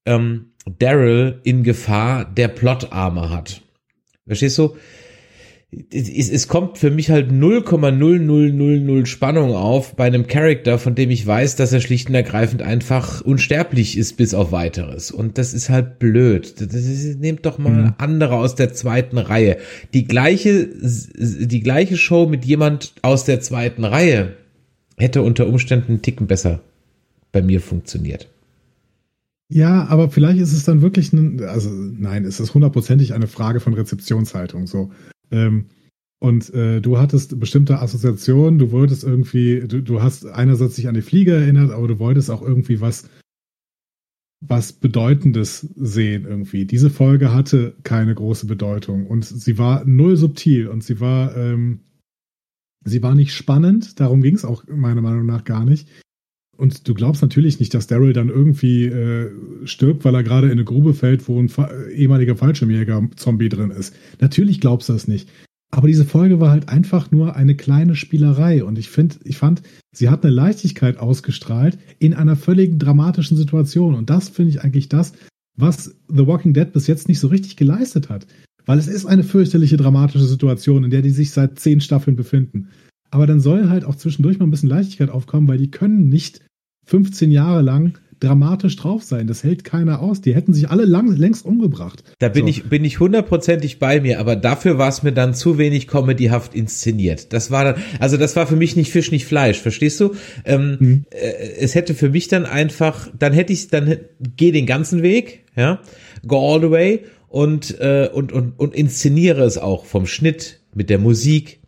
[0.07, 3.62] ähm, Daryl in Gefahr der Plotarme hat.
[4.29, 4.77] Verstehst du?
[5.92, 11.24] Es, es kommt für mich halt 0,0000 Spannung auf bei einem Charakter, von dem ich
[11.24, 15.12] weiß, dass er schlicht und ergreifend einfach unsterblich ist bis auf weiteres.
[15.12, 16.54] Und das ist halt blöd.
[16.61, 17.94] Das ist, nehmt doch mal mhm.
[17.98, 19.59] andere aus der zweiten Reihe.
[19.94, 24.35] Die gleiche, die gleiche Show mit jemand aus der zweiten Reihe
[24.96, 26.61] hätte unter Umständen einen Ticken besser
[27.30, 28.28] bei mir funktioniert.
[29.52, 33.59] Ja, aber vielleicht ist es dann wirklich, ein, also nein, es ist hundertprozentig eine Frage
[33.59, 34.68] von Rezeptionshaltung.
[34.68, 34.90] So,
[35.31, 35.66] ähm,
[36.23, 40.95] und äh, du hattest bestimmte Assoziationen, du wolltest irgendwie, du, du hast einerseits dich an
[40.95, 43.09] die Fliege erinnert, aber du wolltest auch irgendwie was,
[44.47, 46.66] was Bedeutendes sehen irgendwie.
[46.66, 51.81] Diese Folge hatte keine große Bedeutung und sie war null subtil und sie war, ähm,
[52.85, 55.88] sie war nicht spannend, darum ging es auch meiner Meinung nach gar nicht.
[56.61, 59.31] Und du glaubst natürlich nicht, dass Daryl dann irgendwie äh,
[59.64, 61.51] stirbt, weil er gerade in eine Grube fällt, wo ein
[61.94, 63.96] ehemaliger Fallschirmjäger-Zombie drin ist.
[64.20, 65.31] Natürlich glaubst du das nicht.
[65.70, 68.62] Aber diese Folge war halt einfach nur eine kleine Spielerei.
[68.62, 69.62] Und ich finde, ich fand,
[69.94, 73.94] sie hat eine Leichtigkeit ausgestrahlt in einer völlig dramatischen Situation.
[73.94, 75.14] Und das finde ich eigentlich das,
[75.57, 78.27] was The Walking Dead bis jetzt nicht so richtig geleistet hat.
[78.66, 82.68] Weil es ist eine fürchterliche dramatische Situation, in der die sich seit zehn Staffeln befinden.
[83.11, 86.42] Aber dann soll halt auch zwischendurch mal ein bisschen Leichtigkeit aufkommen, weil die können nicht
[86.90, 89.29] 15 Jahre lang dramatisch drauf sein.
[89.29, 90.20] Das hält keiner aus.
[90.20, 92.03] Die hätten sich alle lang, längst umgebracht.
[92.18, 92.48] Da bin so.
[92.48, 96.53] ich bin ich hundertprozentig bei mir, aber dafür war es mir dann zu wenig comedyhaft
[96.53, 97.33] inszeniert.
[97.33, 99.59] Das war dann, also das war für mich nicht Fisch, nicht Fleisch.
[99.59, 100.14] Verstehst du?
[100.44, 101.05] Ähm, mhm.
[101.11, 103.96] äh, es hätte für mich dann einfach, dann hätte ich, dann
[104.37, 105.81] geh den ganzen Weg, ja,
[106.26, 110.90] go all the way und äh, und und und inszeniere es auch vom Schnitt mit
[110.90, 111.60] der Musik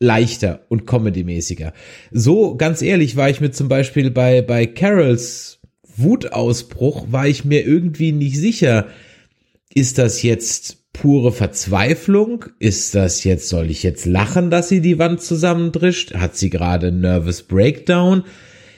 [0.00, 1.72] leichter und comedymäßiger.
[2.10, 5.60] So, ganz ehrlich, war ich mir zum Beispiel bei, bei Carols
[5.96, 8.88] Wutausbruch, war ich mir irgendwie nicht sicher,
[9.72, 12.46] ist das jetzt pure Verzweiflung?
[12.58, 16.14] Ist das jetzt, soll ich jetzt lachen, dass sie die Wand zusammendrischt?
[16.14, 18.24] Hat sie gerade Nervous Breakdown?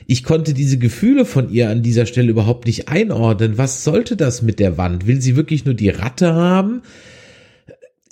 [0.07, 3.57] Ich konnte diese Gefühle von ihr an dieser Stelle überhaupt nicht einordnen.
[3.57, 5.07] Was sollte das mit der Wand?
[5.07, 6.83] Will sie wirklich nur die Ratte haben?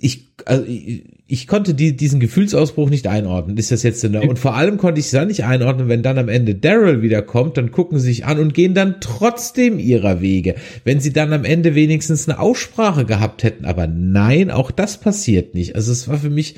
[0.03, 3.59] Ich, also, ich konnte die, diesen Gefühlsausbruch nicht einordnen.
[3.59, 6.19] Ist das jetzt eine, und vor allem konnte ich es dann nicht einordnen, wenn dann
[6.19, 10.23] am Ende Daryl wieder kommt, dann gucken sie sich an und gehen dann trotzdem ihrer
[10.23, 10.55] Wege.
[10.85, 15.55] Wenn sie dann am Ende wenigstens eine Aussprache gehabt hätten, aber nein, auch das passiert
[15.55, 15.77] nicht.
[15.77, 16.57] Also es war für mich,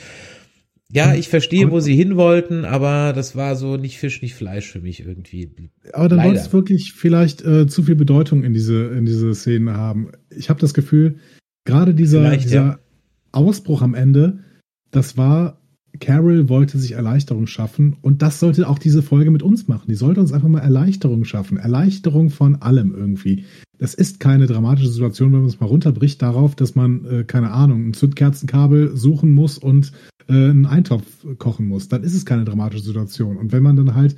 [0.88, 4.70] ja, ich verstehe, wo sie hin wollten, aber das war so nicht Fisch, nicht Fleisch
[4.70, 5.50] für mich irgendwie.
[5.92, 9.74] Aber dann wolltest du wirklich vielleicht äh, zu viel Bedeutung in diese, in diese Szene
[9.74, 10.12] haben.
[10.30, 11.16] Ich habe das Gefühl,
[11.64, 12.78] gerade dieser, dieser ja.
[13.32, 14.40] Ausbruch am Ende,
[14.90, 15.58] das war,
[16.00, 19.86] Carol wollte sich Erleichterung schaffen und das sollte auch diese Folge mit uns machen.
[19.88, 21.58] Die sollte uns einfach mal Erleichterung schaffen.
[21.58, 23.44] Erleichterung von allem irgendwie.
[23.78, 27.50] Das ist keine dramatische Situation, wenn man es mal runterbricht darauf, dass man, äh, keine
[27.50, 29.92] Ahnung, ein Zündkerzenkabel suchen muss und
[30.28, 31.04] äh, einen Eintopf
[31.38, 31.88] kochen muss.
[31.88, 33.36] Dann ist es keine dramatische Situation.
[33.36, 34.16] Und wenn man dann halt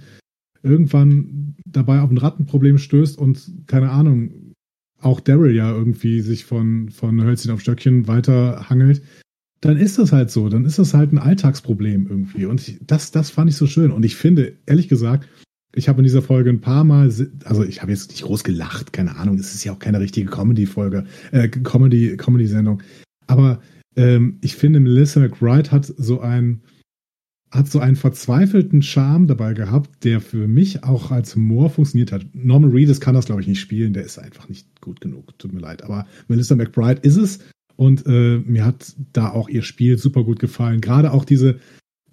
[0.63, 4.31] irgendwann dabei auf ein Rattenproblem stößt und, keine Ahnung,
[5.05, 9.03] auch Daryl ja irgendwie sich von, von Hölzchen auf Stöckchen weiter hangelt,
[9.61, 10.49] dann ist das halt so.
[10.49, 12.47] Dann ist das halt ein Alltagsproblem irgendwie.
[12.47, 13.91] Und ich, das, das fand ich so schön.
[13.91, 15.29] Und ich finde, ehrlich gesagt,
[15.75, 17.13] ich habe in dieser Folge ein paar Mal,
[17.45, 20.31] also ich habe jetzt nicht groß gelacht, keine Ahnung, es ist ja auch keine richtige
[20.31, 22.83] Comedy-Folge, äh, Comedy, Comedy-Sendung.
[23.27, 23.61] Aber
[23.97, 26.63] ähm, ich finde, Melissa McBride hat so ein,
[27.55, 32.27] hat so einen verzweifelten Charme dabei gehabt, der für mich auch als Humor funktioniert hat.
[32.33, 35.53] Norman Reedus kann das, glaube ich, nicht spielen, der ist einfach nicht gut genug, tut
[35.53, 35.85] mir leid.
[35.85, 37.39] Aber Melissa McBride ist es
[37.77, 40.81] und äh, mir hat da auch ihr Spiel super gut gefallen.
[40.81, 41.61] Gerade auch diese,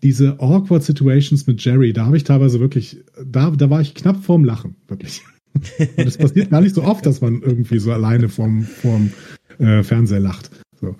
[0.03, 4.23] diese awkward Situations mit Jerry, da habe ich teilweise wirklich, da, da war ich knapp
[4.23, 5.23] vorm Lachen, wirklich.
[5.79, 9.11] Und es passiert gar nicht so oft, dass man irgendwie so alleine vorm, vorm
[9.57, 10.51] äh, Fernseher lacht.
[10.79, 10.95] So.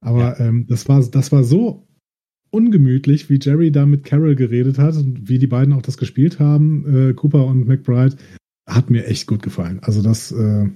[0.00, 0.46] Aber ja.
[0.46, 1.86] ähm, das war, das war so
[2.52, 6.38] ungemütlich, wie Jerry da mit Carol geredet hat und wie die beiden auch das gespielt
[6.38, 8.16] haben, äh, Cooper und McBride,
[8.66, 9.80] hat mir echt gut gefallen.
[9.82, 10.68] Also das, äh,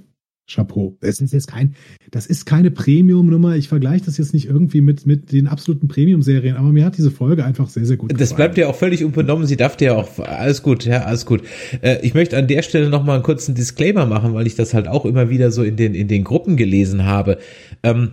[0.48, 0.96] Chapeau.
[1.00, 1.74] Das ist jetzt kein,
[2.10, 3.56] das ist keine Premium-Nummer.
[3.56, 7.10] Ich vergleiche das jetzt nicht irgendwie mit, mit den absoluten Premium-Serien, aber mir hat diese
[7.10, 8.20] Folge einfach sehr, sehr gut gefallen.
[8.20, 9.46] Das bleibt ja auch völlig unbenommen.
[9.46, 11.42] Sie darf ja auch, alles gut, ja, alles gut.
[11.82, 14.86] Äh, ich möchte an der Stelle nochmal einen kurzen Disclaimer machen, weil ich das halt
[14.86, 17.38] auch immer wieder so in den, in den Gruppen gelesen habe.
[17.82, 18.12] Ähm,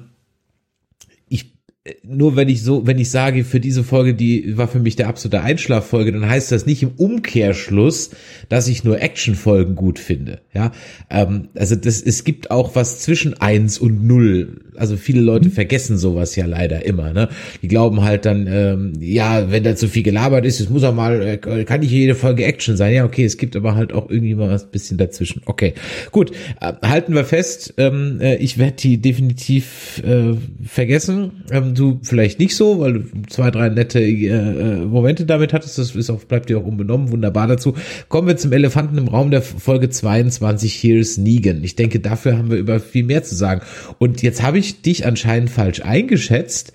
[2.01, 5.09] nur wenn ich so, wenn ich sage, für diese Folge, die war für mich der
[5.09, 8.11] absolute Einschlaffolge, dann heißt das nicht im Umkehrschluss,
[8.47, 10.39] dass ich nur Actionfolgen gut finde.
[10.53, 10.71] Ja,
[11.09, 14.61] ähm, also das, es gibt auch was zwischen eins und null.
[14.77, 15.51] Also viele Leute mhm.
[15.51, 17.11] vergessen sowas ja leider immer.
[17.11, 17.27] Ne?
[17.61, 20.95] Die glauben halt dann, ähm, ja, wenn da zu viel gelabert ist, es muss auch
[20.95, 22.93] mal, äh, kann nicht jede Folge Action sein.
[22.93, 25.41] Ja, okay, es gibt aber halt auch irgendwie mal was bisschen dazwischen.
[25.45, 25.73] Okay,
[26.11, 27.73] gut, äh, halten wir fest.
[27.77, 30.33] Ähm, äh, ich werde die definitiv äh,
[30.65, 31.43] vergessen.
[31.51, 35.77] Ähm, du vielleicht nicht so, weil du zwei, drei nette äh, äh, Momente damit hattest.
[35.77, 37.11] Das ist auch, bleibt dir auch unbenommen.
[37.11, 37.75] Wunderbar dazu.
[38.09, 40.81] Kommen wir zum Elefanten im Raum der Folge 22.
[40.81, 41.63] Here's Negan.
[41.63, 43.61] Ich denke, dafür haben wir über viel mehr zu sagen.
[43.99, 46.73] Und jetzt habe ich dich anscheinend falsch eingeschätzt.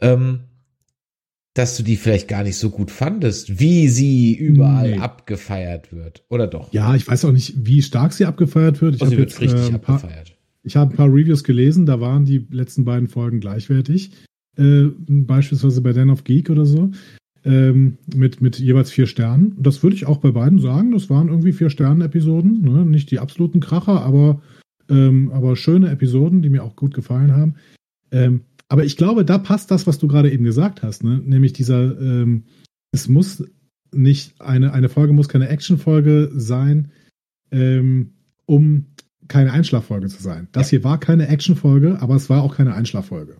[0.00, 0.40] Ähm,
[1.54, 4.98] dass du die vielleicht gar nicht so gut fandest, wie sie überall nee.
[4.98, 6.72] abgefeiert wird, oder doch?
[6.72, 8.94] Ja, ich weiß auch nicht, wie stark sie abgefeiert wird.
[8.94, 10.36] Ich oh, wird jetzt, richtig äh, paar, abgefeiert.
[10.62, 14.12] Ich habe ein paar Reviews gelesen, da waren die letzten beiden Folgen gleichwertig
[14.56, 16.90] äh, beispielsweise bei Den of Geek oder so,
[17.44, 19.56] ähm, mit, mit jeweils vier Sternen.
[19.58, 20.92] Das würde ich auch bei beiden sagen.
[20.92, 22.62] Das waren irgendwie vier Sternen-Episoden.
[22.62, 22.84] Ne?
[22.84, 24.42] Nicht die absoluten Kracher, aber,
[24.88, 27.54] ähm, aber schöne Episoden, die mir auch gut gefallen haben.
[28.12, 31.20] Ähm, aber ich glaube, da passt das, was du gerade eben gesagt hast, ne?
[31.24, 32.44] nämlich dieser, ähm,
[32.92, 33.44] es muss
[33.92, 36.92] nicht, eine, eine Folge muss keine Action-Folge sein,
[37.50, 38.12] ähm,
[38.46, 38.86] um
[39.28, 40.48] keine Einschlaffolge zu sein.
[40.52, 40.78] Das ja.
[40.78, 43.36] hier war keine Action-Folge, aber es war auch keine Einschlaffolge.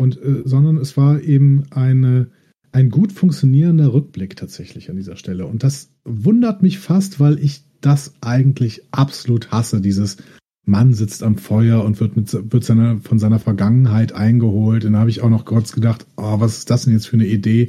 [0.00, 2.30] Und, äh, sondern es war eben eine,
[2.72, 5.44] ein gut funktionierender Rückblick tatsächlich an dieser Stelle.
[5.44, 10.16] Und das wundert mich fast, weil ich das eigentlich absolut hasse, dieses
[10.64, 14.86] Mann sitzt am Feuer und wird, mit, wird seiner, von seiner Vergangenheit eingeholt.
[14.86, 17.16] Und da habe ich auch noch kurz gedacht, oh, was ist das denn jetzt für
[17.16, 17.68] eine Idee?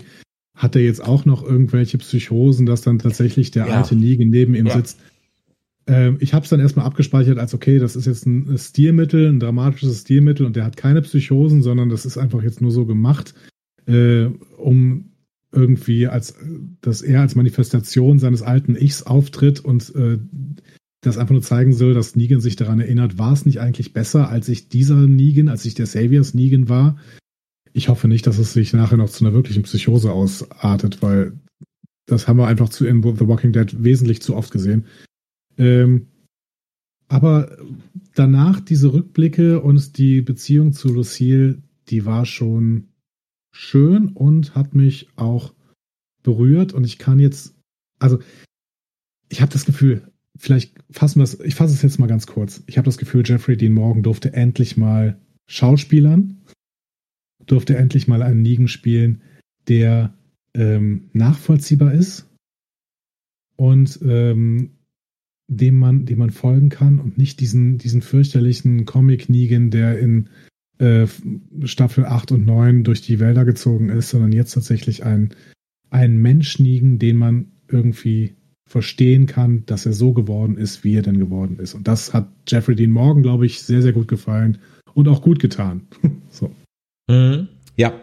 [0.58, 3.76] Hat er jetzt auch noch irgendwelche Psychosen, dass dann tatsächlich der ja.
[3.76, 4.78] alte Negan neben ihm ja.
[4.78, 5.02] sitzt?
[5.92, 9.42] Ähm, ich habe es dann erstmal abgespeichert als, okay, das ist jetzt ein Stilmittel, ein
[9.42, 13.34] dramatisches Stilmittel und der hat keine Psychosen, sondern das ist einfach jetzt nur so gemacht,
[13.88, 14.28] äh,
[14.58, 15.12] um
[15.52, 16.38] irgendwie als,
[16.80, 20.18] dass er als Manifestation seines alten Ichs auftritt und äh,
[21.02, 24.30] das einfach nur zeigen soll, dass Negan sich daran erinnert, war es nicht eigentlich besser,
[24.30, 26.96] als ich dieser Negan, als ich der Saviors Negan war?
[27.74, 31.34] Ich hoffe nicht, dass es sich nachher noch zu einer wirklichen Psychose ausartet, weil
[32.06, 34.86] das haben wir einfach zu in The Walking Dead wesentlich zu oft gesehen.
[35.62, 36.08] Ähm,
[37.08, 37.56] aber
[38.16, 42.88] danach diese Rückblicke und die Beziehung zu Lucille, die war schon
[43.54, 45.54] schön und hat mich auch
[46.24, 46.74] berührt.
[46.74, 47.54] Und ich kann jetzt,
[48.00, 48.20] also
[49.30, 52.64] ich habe das Gefühl, vielleicht fassen wir es, ich fasse es jetzt mal ganz kurz.
[52.66, 56.42] Ich habe das Gefühl, Jeffrey Dean Morgan durfte endlich mal Schauspielern,
[57.46, 59.22] durfte endlich mal einen Negan spielen,
[59.68, 60.18] der
[60.56, 62.28] ähm, nachvollziehbar ist
[63.58, 64.72] und ähm,
[65.52, 70.30] dem man, dem man folgen kann und nicht diesen, diesen fürchterlichen Comic-Negan, der in
[70.78, 71.08] äh,
[71.66, 75.34] Staffel 8 und 9 durch die Wälder gezogen ist, sondern jetzt tatsächlich ein,
[75.90, 78.36] ein Mensch Negan, den man irgendwie
[78.66, 81.74] verstehen kann, dass er so geworden ist, wie er denn geworden ist.
[81.74, 84.60] Und das hat Jeffrey Dean Morgan, glaube ich, sehr, sehr gut gefallen
[84.94, 85.82] und auch gut getan.
[86.30, 86.56] so.
[87.10, 87.50] Mhm.
[87.76, 87.94] Ja,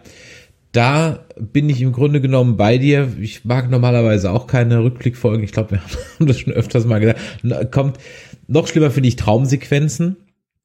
[0.72, 3.12] da bin ich im Grunde genommen bei dir.
[3.20, 5.42] Ich mag normalerweise auch keine Rückblickfolgen.
[5.42, 5.80] Ich glaube, wir
[6.18, 7.72] haben das schon öfters mal gesagt.
[7.72, 7.98] Kommt
[8.46, 10.16] noch schlimmer finde ich Traumsequenzen.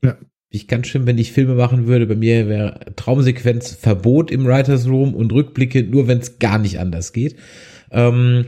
[0.03, 0.17] Ja.
[0.49, 2.05] Ich ganz schlimm, wenn ich Filme machen würde.
[2.05, 6.79] Bei mir wäre Traumsequenz Verbot im Writers Room und Rückblicke nur, wenn es gar nicht
[6.79, 7.37] anders geht.
[7.91, 8.45] Ähm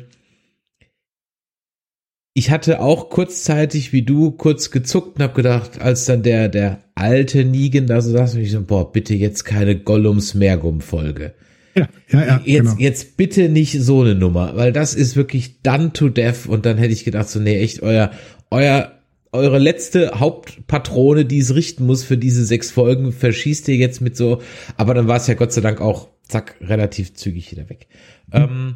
[2.38, 6.84] ich hatte auch kurzzeitig, wie du, kurz gezuckt und habe gedacht, als dann der der
[6.94, 11.34] alte Negan da so saß, und ich so, boah, bitte jetzt keine Gollums Mergum Folge.
[11.78, 12.42] Ja, ja, ja.
[12.46, 12.76] Jetzt, genau.
[12.80, 16.78] jetzt bitte nicht so eine Nummer, weil das ist wirklich done to death und dann
[16.78, 18.12] hätte ich gedacht so, nee, echt euer,
[18.50, 18.94] euer,
[19.34, 24.16] eure letzte Hauptpatrone, die es richten muss für diese sechs Folgen, verschießt ihr jetzt mit
[24.16, 24.42] so,
[24.78, 27.88] aber dann war es ja Gott sei Dank auch, zack, relativ zügig wieder weg.
[28.28, 28.34] Mhm.
[28.34, 28.76] Ähm,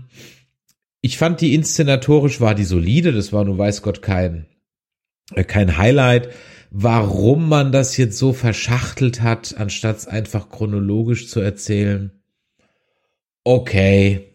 [1.01, 4.45] ich fand die inszenatorisch war die solide, das war nur weiß Gott kein,
[5.33, 6.29] äh, kein Highlight.
[6.71, 12.18] Warum man das jetzt so verschachtelt hat, anstatt es einfach chronologisch zu erzählen,
[13.43, 14.25] okay,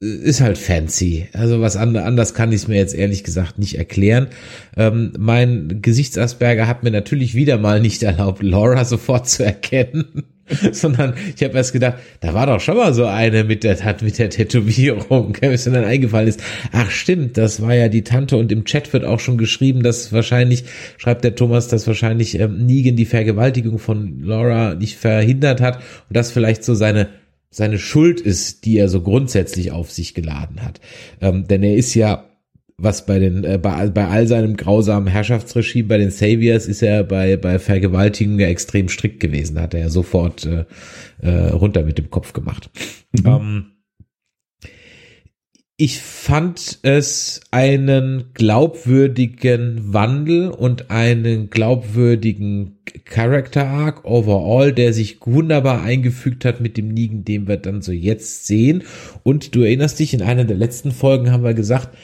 [0.00, 1.28] ist halt fancy.
[1.34, 4.28] Also was anders kann ich es mir jetzt ehrlich gesagt nicht erklären.
[4.76, 10.24] Ähm, mein Gesichtsasperger hat mir natürlich wieder mal nicht erlaubt, Laura sofort zu erkennen.
[10.72, 14.18] sondern ich habe erst gedacht, da war doch schon mal so eine mit der mit
[14.18, 18.64] der Tätowierung, mir dann eingefallen ist, ach stimmt, das war ja die Tante und im
[18.64, 20.64] Chat wird auch schon geschrieben, dass wahrscheinlich,
[20.96, 26.16] schreibt der Thomas, dass wahrscheinlich ähm, Negan die Vergewaltigung von Laura nicht verhindert hat und
[26.16, 27.08] das vielleicht so seine
[27.50, 30.80] seine Schuld ist, die er so grundsätzlich auf sich geladen hat.
[31.20, 32.26] Ähm, denn er ist ja
[32.82, 37.04] was bei den äh, bei, bei all seinem grausamen Herrschaftsregime bei den Saviors ist er
[37.04, 40.64] bei bei Vergewaltigung ja extrem strikt gewesen, hat er ja sofort äh,
[41.20, 42.70] äh, runter mit dem Kopf gemacht.
[43.12, 43.26] Mhm.
[43.26, 43.64] Ähm,
[45.80, 55.80] ich fand es einen glaubwürdigen Wandel und einen glaubwürdigen Character Arc overall, der sich wunderbar
[55.82, 58.82] eingefügt hat mit dem Nigen, den wir dann so jetzt sehen.
[59.22, 61.96] Und du erinnerst dich, in einer der letzten Folgen haben wir gesagt,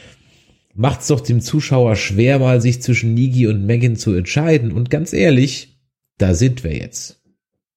[0.73, 4.73] macht's doch dem Zuschauer schwer, mal sich zwischen Nigi und Megan zu entscheiden.
[4.73, 5.79] Und ganz ehrlich,
[6.17, 7.23] da sind wir jetzt.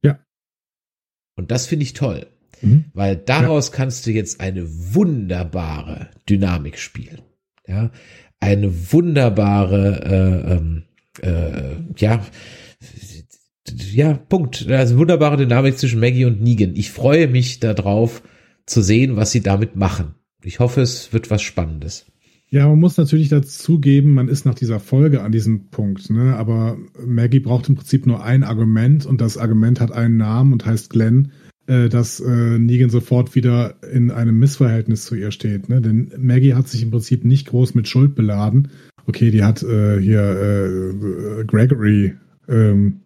[0.02, 0.18] Ja.
[1.36, 2.26] Und das finde ich toll.
[2.62, 2.86] Mhm.
[2.94, 3.76] Weil daraus ja.
[3.76, 7.22] kannst du jetzt eine wunderbare Dynamik spielen.
[7.68, 7.92] Ja,
[8.40, 10.84] eine wunderbare, äh, ähm,
[11.22, 12.22] äh, ja,
[13.94, 14.68] ja, Punkt.
[14.68, 16.76] Also wunderbare Dynamik zwischen Maggie und Negan.
[16.76, 18.24] Ich freue mich darauf
[18.66, 20.16] zu sehen, was sie damit machen.
[20.44, 22.06] Ich hoffe, es wird was Spannendes.
[22.52, 26.36] Ja, man muss natürlich dazugeben, man ist nach dieser Folge an diesem Punkt, ne?
[26.36, 30.66] Aber Maggie braucht im Prinzip nur ein Argument und das Argument hat einen Namen und
[30.66, 31.32] heißt Glenn,
[31.70, 35.82] dass äh, Negan sofort wieder in einem Missverhältnis zu ihr steht, ne?
[35.82, 38.70] Denn Maggie hat sich im Prinzip nicht groß mit Schuld beladen.
[39.06, 42.16] Okay, die hat äh, hier äh, Gregory,
[42.48, 43.02] ähm,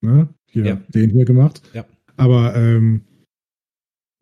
[0.00, 0.28] ne?
[0.46, 0.82] Hier, ja.
[0.88, 1.60] den hier gemacht.
[1.74, 1.84] Ja.
[2.16, 3.02] Aber ähm,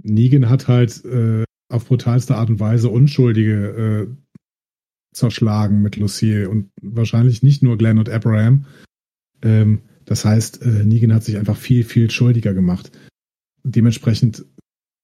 [0.02, 4.36] Negan hat halt äh, auf brutalste Art und Weise Unschuldige äh,
[5.14, 8.66] zerschlagen mit Lucille und wahrscheinlich nicht nur Glenn und Abraham.
[9.42, 12.90] Ähm, das heißt, äh, Negan hat sich einfach viel, viel schuldiger gemacht.
[13.64, 14.46] Dementsprechend,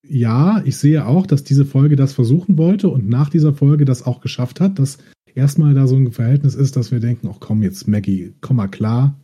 [0.06, 4.04] ja, ich sehe auch, dass diese Folge das versuchen wollte und nach dieser Folge das
[4.04, 4.98] auch geschafft hat, dass
[5.34, 8.68] erstmal da so ein Verhältnis ist, dass wir denken, ach komm jetzt Maggie, komm mal
[8.68, 9.20] klar.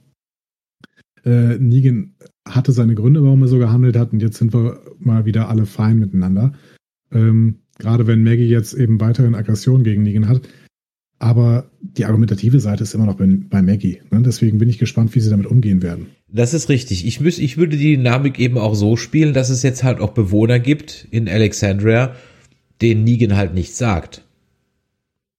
[1.25, 2.15] Äh, Negan
[2.47, 5.67] hatte seine Gründe, warum er so gehandelt hat und jetzt sind wir mal wieder alle
[5.67, 6.53] fein miteinander.
[7.13, 10.43] Ähm, gerade wenn Maggie jetzt eben weiterhin Aggression gegen Negan hat.
[11.19, 14.01] Aber die argumentative Seite ist immer noch bei, bei Maggie.
[14.11, 14.23] Ne?
[14.23, 16.07] Deswegen bin ich gespannt, wie sie damit umgehen werden.
[16.29, 17.07] Das ist richtig.
[17.07, 20.11] Ich, müß, ich würde die Dynamik eben auch so spielen, dass es jetzt halt auch
[20.11, 22.15] Bewohner gibt in Alexandria,
[22.81, 24.23] denen Negan halt nichts sagt.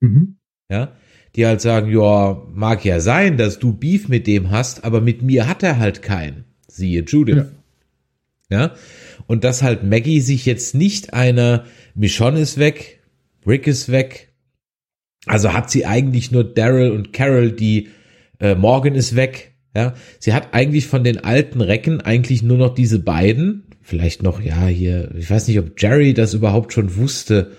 [0.01, 0.35] Mhm.
[0.69, 0.93] Ja,
[1.35, 5.21] die halt sagen, ja, mag ja sein, dass du Beef mit dem hast, aber mit
[5.21, 6.45] mir hat er halt keinen.
[6.67, 7.45] Siehe Judith.
[8.49, 8.59] Ja.
[8.59, 8.75] ja?
[9.27, 11.65] Und dass halt Maggie sich jetzt nicht einer,
[11.95, 12.99] Michonne ist weg,
[13.45, 14.28] Rick ist weg,
[15.29, 17.89] also hat sie eigentlich nur Daryl und Carol, die
[18.39, 19.93] äh, Morgan ist weg, ja.
[20.17, 24.65] Sie hat eigentlich von den alten Recken eigentlich nur noch diese beiden, vielleicht noch, ja,
[24.65, 27.51] hier, ich weiß nicht, ob Jerry das überhaupt schon wusste.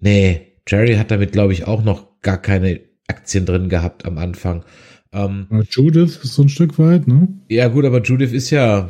[0.00, 4.64] Nee, Jerry hat damit, glaube ich, auch noch gar keine Aktien drin gehabt am Anfang.
[5.12, 7.28] Ähm, Judith ist so ein Stück weit, ne?
[7.48, 8.88] Ja, gut, aber Judith ist ja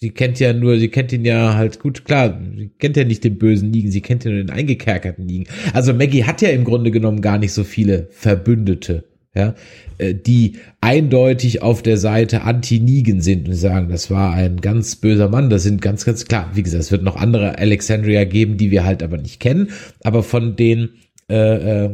[0.00, 3.24] sie kennt ja nur, sie kennt ihn ja halt gut, klar, sie kennt ja nicht
[3.24, 5.46] den bösen Ligen, sie kennt ja nur den eingekerkerten Ligen.
[5.72, 9.54] Also Maggie hat ja im Grunde genommen gar nicht so viele Verbündete, ja,
[9.98, 15.28] äh, die eindeutig auf der Seite Anti-Nigen sind und sagen, das war ein ganz böser
[15.28, 15.50] Mann.
[15.50, 18.84] Das sind ganz, ganz klar, wie gesagt, es wird noch andere Alexandria geben, die wir
[18.84, 19.70] halt aber nicht kennen,
[20.02, 20.90] aber von den
[21.28, 21.90] äh, äh,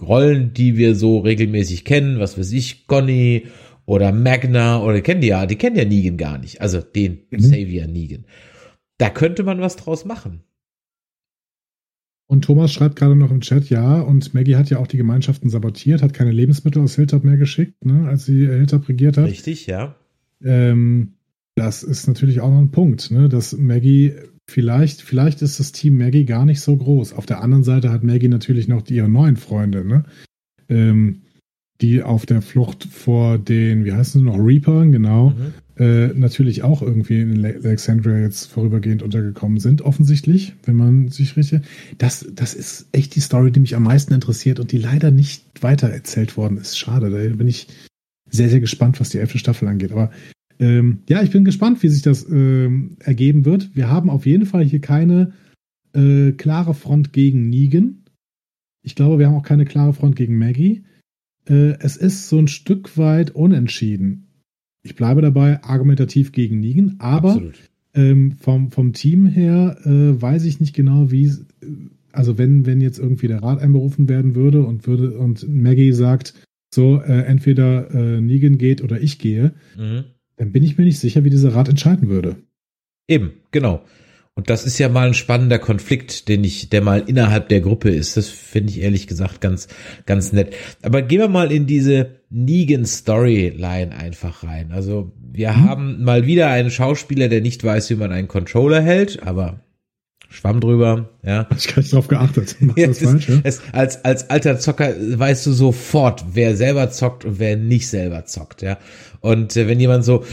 [0.00, 3.44] Rollen, die wir so regelmäßig kennen, was weiß ich, Conny
[3.86, 7.20] oder Magna oder die kennen die ja, die kennen ja Negan gar nicht, also den
[7.30, 7.40] mhm.
[7.40, 8.24] Savior Negan.
[8.98, 10.42] Da könnte man was draus machen.
[12.26, 15.50] Und Thomas schreibt gerade noch im Chat, ja, und Maggie hat ja auch die Gemeinschaften
[15.50, 19.26] sabotiert, hat keine Lebensmittel aus Hilltop mehr geschickt, ne, als sie Hilltop regiert hat.
[19.26, 19.96] Richtig, ja.
[20.42, 21.14] Ähm,
[21.54, 24.14] das ist natürlich auch noch ein Punkt, ne, dass Maggie
[24.48, 27.12] vielleicht, vielleicht ist das Team Maggie gar nicht so groß.
[27.12, 30.04] Auf der anderen Seite hat Maggie natürlich noch ihre neuen Freunde, ne?
[30.68, 31.23] Ähm,
[31.80, 35.82] die auf der Flucht vor den, wie heißen sie noch, Reapern, genau, mhm.
[35.82, 41.62] äh, natürlich auch irgendwie in Alexandria jetzt vorübergehend untergekommen sind, offensichtlich, wenn man sich richtig.
[41.98, 45.44] Das, das ist echt die Story, die mich am meisten interessiert und die leider nicht
[45.60, 46.78] weiter erzählt worden ist.
[46.78, 47.66] Schade, da bin ich
[48.30, 49.92] sehr, sehr gespannt, was die elfte Staffel angeht.
[49.92, 50.10] Aber
[50.60, 53.74] ähm, ja, ich bin gespannt, wie sich das ähm, ergeben wird.
[53.74, 55.32] Wir haben auf jeden Fall hier keine
[55.92, 58.04] äh, klare Front gegen Negan.
[58.82, 60.84] Ich glaube, wir haben auch keine klare Front gegen Maggie
[61.48, 64.28] äh, es ist so ein Stück weit unentschieden.
[64.82, 67.40] Ich bleibe dabei argumentativ gegen Negan, aber
[67.94, 71.32] ähm, vom, vom Team her äh, weiß ich nicht genau, wie
[72.12, 76.34] also wenn, wenn jetzt irgendwie der Rat einberufen werden würde und würde und Maggie sagt,
[76.72, 80.04] so, äh, entweder äh, Negan geht oder ich gehe, mhm.
[80.36, 82.36] dann bin ich mir nicht sicher, wie dieser Rat entscheiden würde.
[83.08, 83.84] Eben, genau.
[84.36, 87.90] Und das ist ja mal ein spannender Konflikt, den ich, der mal innerhalb der Gruppe
[87.90, 88.16] ist.
[88.16, 89.68] Das finde ich ehrlich gesagt ganz,
[90.06, 90.54] ganz nett.
[90.82, 94.72] Aber gehen wir mal in diese Negan Storyline einfach rein.
[94.72, 95.68] Also wir mhm.
[95.68, 99.60] haben mal wieder einen Schauspieler, der nicht weiß, wie man einen Controller hält, aber
[100.34, 101.46] Schwamm drüber, ja.
[101.56, 102.56] Ich gar nicht drauf geachtet.
[102.76, 103.38] Ja, es, falsch, ja?
[103.44, 108.24] es, als, als alter Zocker weißt du sofort, wer selber zockt und wer nicht selber
[108.24, 108.78] zockt, ja.
[109.20, 110.24] Und äh, wenn jemand so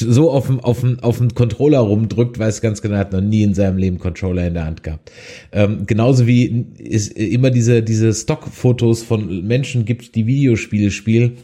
[0.00, 3.42] so auf dem, auf dem, auf dem Controller rumdrückt, weiß ganz genau, hat noch nie
[3.42, 5.12] in seinem Leben Controller in der Hand gehabt.
[5.52, 11.38] Ähm, genauso wie es immer diese, diese Stockfotos von Menschen gibt, die Videospiele spielen.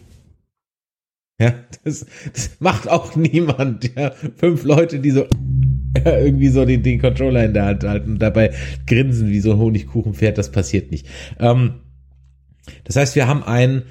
[1.39, 1.55] Ja,
[1.85, 4.13] das, das macht auch niemand, ja.
[4.37, 5.27] Fünf Leute, die so
[6.05, 8.53] irgendwie so den, den Controller in der Hand halten und dabei
[8.87, 11.07] grinsen wie so ein Honigkuchenpferd, das passiert nicht.
[11.39, 11.75] Ähm,
[12.85, 13.83] das heißt, wir haben einen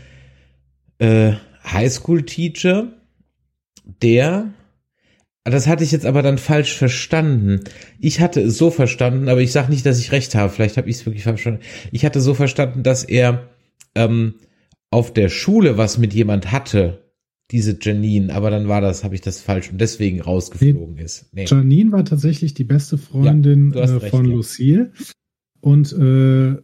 [0.99, 1.34] äh,
[1.66, 2.88] Highschool-Teacher,
[3.86, 4.53] der,
[5.43, 7.61] das hatte ich jetzt aber dann falsch verstanden.
[7.99, 10.51] Ich hatte es so verstanden, aber ich sage nicht, dass ich recht habe.
[10.51, 11.65] Vielleicht habe ich es wirklich falsch verstanden.
[11.91, 13.49] Ich hatte so verstanden, dass er
[13.93, 14.36] ähm,
[14.89, 17.05] auf der Schule was mit jemand hatte,
[17.51, 21.31] diese Janine, aber dann war das, habe ich das falsch und deswegen rausgeflogen ist.
[21.31, 21.45] Nee.
[21.45, 24.36] Janine war tatsächlich die beste Freundin Ja, äh, recht, von ja.
[24.36, 24.91] Lucille.
[25.61, 26.55] Und äh,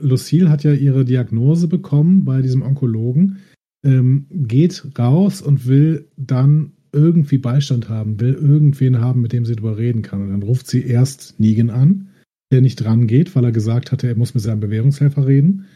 [0.00, 3.38] Lucille hat ja ihre Diagnose bekommen bei diesem Onkologen,
[3.84, 9.56] ähm, geht raus und will dann irgendwie Beistand haben, will irgendwen haben, mit dem sie
[9.56, 10.22] drüber reden kann.
[10.22, 12.08] Und dann ruft sie erst Negan an,
[12.50, 15.66] der nicht dran geht, weil er gesagt hatte, er muss mit seinem Bewährungshelfer reden.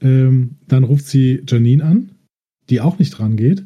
[0.00, 2.12] Ähm, dann ruft sie Janine an,
[2.70, 3.64] die auch nicht dran geht.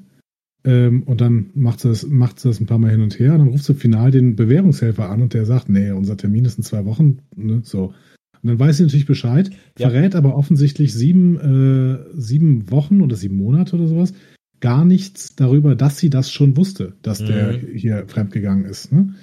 [0.65, 3.33] Ähm, und dann macht sie, das, macht sie das ein paar Mal hin und her.
[3.33, 6.59] Und dann ruft sie final den Bewährungshelfer an und der sagt, nee, unser Termin ist
[6.59, 7.19] in zwei Wochen.
[7.37, 7.95] Ne, so.
[8.43, 9.91] Und dann weiß sie natürlich Bescheid, Ja.
[9.91, 14.13] verrät aber offensichtlich sieben, äh, sieben Wochen oder sieben Monate oder sowas
[14.61, 17.67] gar nichts darüber, dass sie das schon wusste, dass der Mhm.
[17.77, 18.93] hier fremdgegangen ist.
[18.93, 19.15] Ne?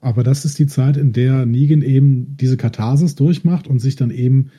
[0.00, 4.10] Aber das ist die Zeit, in der Negan eben diese Katharsis durchmacht und sich dann
[4.10, 4.50] eben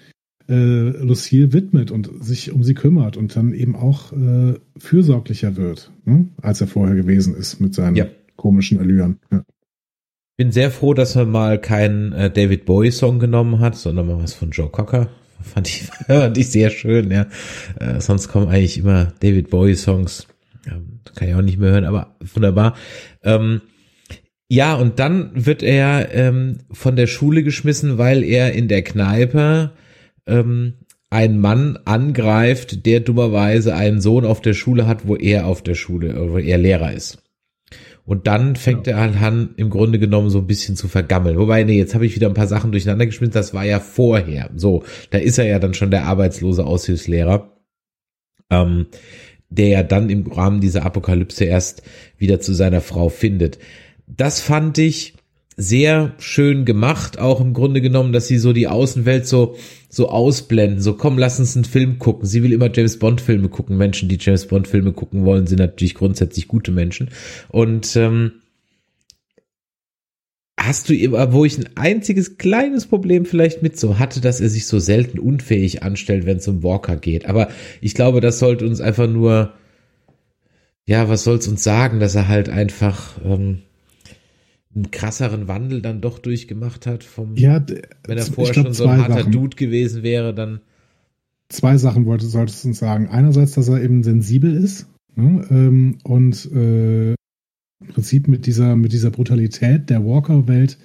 [0.49, 5.91] äh, Lucille widmet und sich um sie kümmert und dann eben auch äh, fürsorglicher wird,
[6.05, 6.27] ne?
[6.41, 8.07] als er vorher gewesen ist mit seinen Ja.
[8.35, 9.19] komischen Allüren.
[9.31, 9.43] Ja.
[10.37, 14.21] Bin sehr froh, dass man mal keinen äh, David Bowie Song genommen hat, sondern mal
[14.21, 15.09] was von Joe Cocker.
[15.41, 17.27] Fand ich, fand ich sehr schön, ja.
[17.77, 20.27] Äh, sonst kommen eigentlich immer David Bowie Songs.
[20.65, 22.75] Ähm, kann ich auch nicht mehr hören, aber wunderbar.
[23.23, 23.61] Ähm,
[24.47, 29.71] ja, und dann wird er ähm, von der Schule geschmissen, weil er in der Kneipe
[30.27, 30.75] ähm,
[31.09, 35.75] einen Mann angreift, der dummerweise einen Sohn auf der Schule hat, wo er auf der
[35.75, 37.22] Schule, wo er Lehrer ist.
[38.05, 41.37] Und dann fängt er halt an, im Grunde genommen so ein bisschen zu vergammeln.
[41.37, 43.33] Wobei, nee, jetzt habe ich wieder ein paar Sachen durcheinander geschmissen.
[43.33, 44.49] Das war ja vorher.
[44.55, 47.57] So, da ist er ja dann schon der arbeitslose Aushilfslehrer,
[48.49, 48.87] ähm,
[49.49, 51.83] der ja dann im Rahmen dieser Apokalypse erst
[52.17, 53.57] wieder zu seiner Frau findet.
[54.05, 55.15] Das fand ich
[55.55, 59.55] sehr schön gemacht, auch im Grunde genommen, dass sie so die Außenwelt so
[59.93, 62.25] so ausblenden, so komm, lass uns einen Film gucken.
[62.25, 63.77] Sie will immer James Bond Filme gucken.
[63.77, 67.11] Menschen, die James Bond Filme gucken wollen, sind natürlich grundsätzlich gute Menschen.
[67.49, 68.31] Und ähm,
[70.57, 74.49] hast du immer, wo ich ein einziges kleines Problem vielleicht mit so hatte, dass er
[74.49, 77.27] sich so selten unfähig anstellt, wenn es um Walker geht.
[77.27, 77.49] Aber
[77.79, 79.53] ich glaube, das sollte uns einfach nur,
[80.85, 83.59] ja, was soll's uns sagen, dass er halt einfach ähm,
[84.75, 88.87] einen krasseren Wandel dann doch durchgemacht hat vom Ja, wenn er vorher glaub, schon so
[88.87, 89.31] ein harter Sachen.
[89.31, 90.61] Dude gewesen wäre, dann
[91.49, 93.07] zwei Sachen wollte, solltest du uns sagen.
[93.07, 98.93] Einerseits, dass er eben sensibel ist ne, ähm, und äh, im Prinzip mit dieser, mit
[98.93, 100.77] dieser Brutalität der Walker-Welt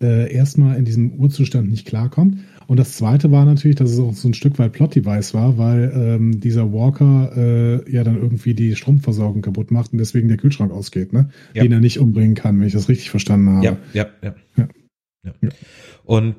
[0.00, 2.38] äh, erstmal in diesem Urzustand nicht klarkommt.
[2.66, 5.92] Und das zweite war natürlich, dass es auch so ein Stück weit Plot-Device war, weil
[5.94, 10.72] ähm, dieser Walker äh, ja dann irgendwie die Stromversorgung kaputt macht und deswegen der Kühlschrank
[10.72, 11.28] ausgeht, ne?
[11.54, 11.62] Ja.
[11.62, 13.66] Den er nicht umbringen kann, wenn ich das richtig verstanden habe.
[13.66, 14.34] ja, ja, ja.
[15.24, 15.32] Ja.
[15.40, 15.48] ja.
[16.04, 16.36] Und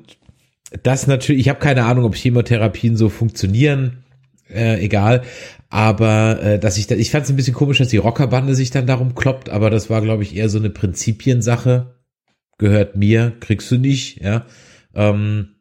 [0.82, 4.04] das natürlich, ich habe keine Ahnung, ob Chemotherapien so funktionieren,
[4.50, 5.22] äh, egal.
[5.70, 8.70] Aber äh, dass ich da, ich fand es ein bisschen komisch, dass die Rockerbande sich
[8.70, 11.94] dann darum kloppt, aber das war, glaube ich, eher so eine Prinzipiensache.
[12.58, 14.46] Gehört mir, kriegst du nicht, ja.
[14.94, 15.53] Ähm,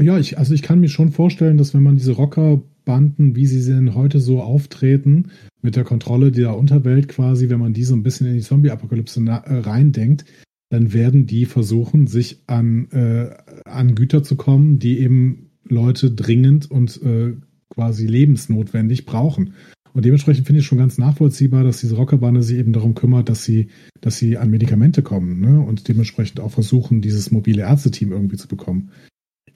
[0.00, 3.70] Ja, ich, also ich kann mir schon vorstellen, dass wenn man diese Rockerbanden, wie sie
[3.70, 5.30] denn heute so auftreten,
[5.62, 9.20] mit der Kontrolle der Unterwelt quasi, wenn man die so ein bisschen in die Zombie-Apokalypse
[9.20, 10.24] äh, reindenkt,
[10.70, 13.30] dann werden die versuchen, sich an, äh,
[13.64, 17.34] an Güter zu kommen, die eben Leute dringend und äh,
[17.70, 19.54] quasi lebensnotwendig brauchen.
[19.94, 23.44] Und dementsprechend finde ich schon ganz nachvollziehbar, dass diese Rockerbande sich eben darum kümmert, dass
[23.44, 23.68] sie,
[24.00, 25.60] dass sie an Medikamente kommen ne?
[25.60, 28.90] und dementsprechend auch versuchen, dieses mobile Ärzteteam irgendwie zu bekommen.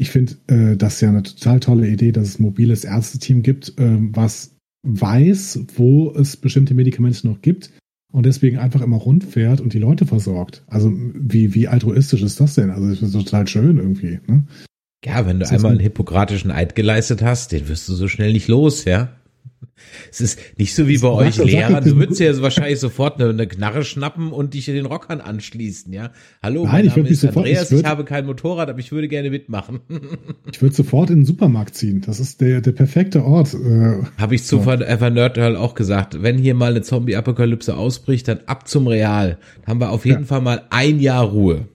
[0.02, 3.72] Ich finde äh, das ja eine total tolle Idee, dass es ein mobiles Ärzteteam gibt,
[3.78, 7.70] ähm, was weiß, wo es bestimmte Medikamente noch gibt
[8.12, 10.64] und deswegen einfach immer rundfährt und die Leute versorgt.
[10.66, 12.70] Also wie, wie altruistisch ist das denn?
[12.70, 14.18] Also das ist total schön irgendwie.
[14.26, 14.44] Ne?
[15.04, 18.32] ja, wenn du einmal ein- einen hippokratischen Eid geleistet hast, den wirst du so schnell
[18.32, 19.08] nicht los, ja.
[20.10, 21.84] Es ist nicht so wie bei euch Lehrern.
[21.84, 26.10] Du würdest ja wahrscheinlich sofort eine, eine Knarre schnappen und dich den Rockern anschließen, ja.
[26.42, 28.78] Hallo, Nein, mein ich Name ist sofort- Andreas, ich ich, würd- habe kein Motorrad, aber
[28.78, 29.80] ich würde gerne mitmachen.
[30.52, 32.02] Ich würde sofort in den Supermarkt ziehen.
[32.04, 33.54] Das ist der, der perfekte Ort.
[33.54, 35.10] Äh, Habe ich zu Ja.
[35.10, 36.22] Nerd Girl auch gesagt.
[36.22, 39.38] Wenn hier mal eine Zombie-Apokalypse ausbricht, dann ab zum Real.
[39.62, 40.26] Dann haben wir auf jeden Ja.
[40.26, 41.68] Fall mal ein Jahr Ruhe.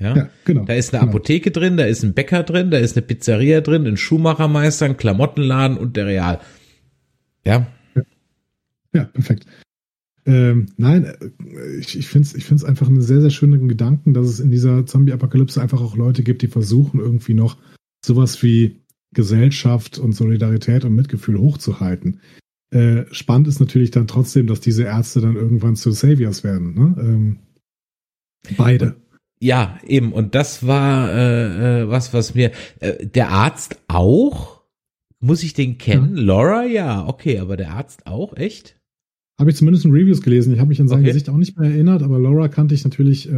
[0.00, 0.16] Ja.
[0.16, 0.64] ja, genau.
[0.64, 1.12] Da ist eine genau.
[1.12, 4.96] Apotheke drin, da ist ein Bäcker drin, da ist eine Pizzeria drin, ein Schuhmachermeister, ein
[4.96, 6.40] Klamottenladen und der Real.
[7.44, 7.66] Ja,
[8.92, 9.46] Ja, perfekt.
[10.26, 14.14] Ähm, nein, äh, ich, ich finde es ich find's einfach einen sehr, sehr schönen Gedanken,
[14.14, 17.58] dass es in dieser Zombie-Apokalypse einfach auch Leute gibt, die versuchen irgendwie noch
[18.04, 18.80] sowas wie
[19.12, 22.20] Gesellschaft und Solidarität und Mitgefühl hochzuhalten.
[22.70, 26.74] Äh, spannend ist natürlich dann trotzdem, dass diese Ärzte dann irgendwann zu Saviors werden.
[26.74, 26.96] Ne?
[26.98, 27.38] Ähm,
[28.56, 28.96] beide.
[29.40, 30.12] ja, eben.
[30.12, 34.63] Und das war äh, äh, was, was mir äh, der Arzt auch.
[35.24, 36.16] Muss ich den kennen?
[36.16, 38.76] Laura, ja, okay, aber der Arzt auch, echt?
[39.38, 40.52] Habe ich zumindest in Reviews gelesen.
[40.52, 41.08] Ich habe mich an sein Okay.
[41.08, 43.32] Gesicht auch nicht mehr erinnert, aber Laura kannte ich natürlich, äh,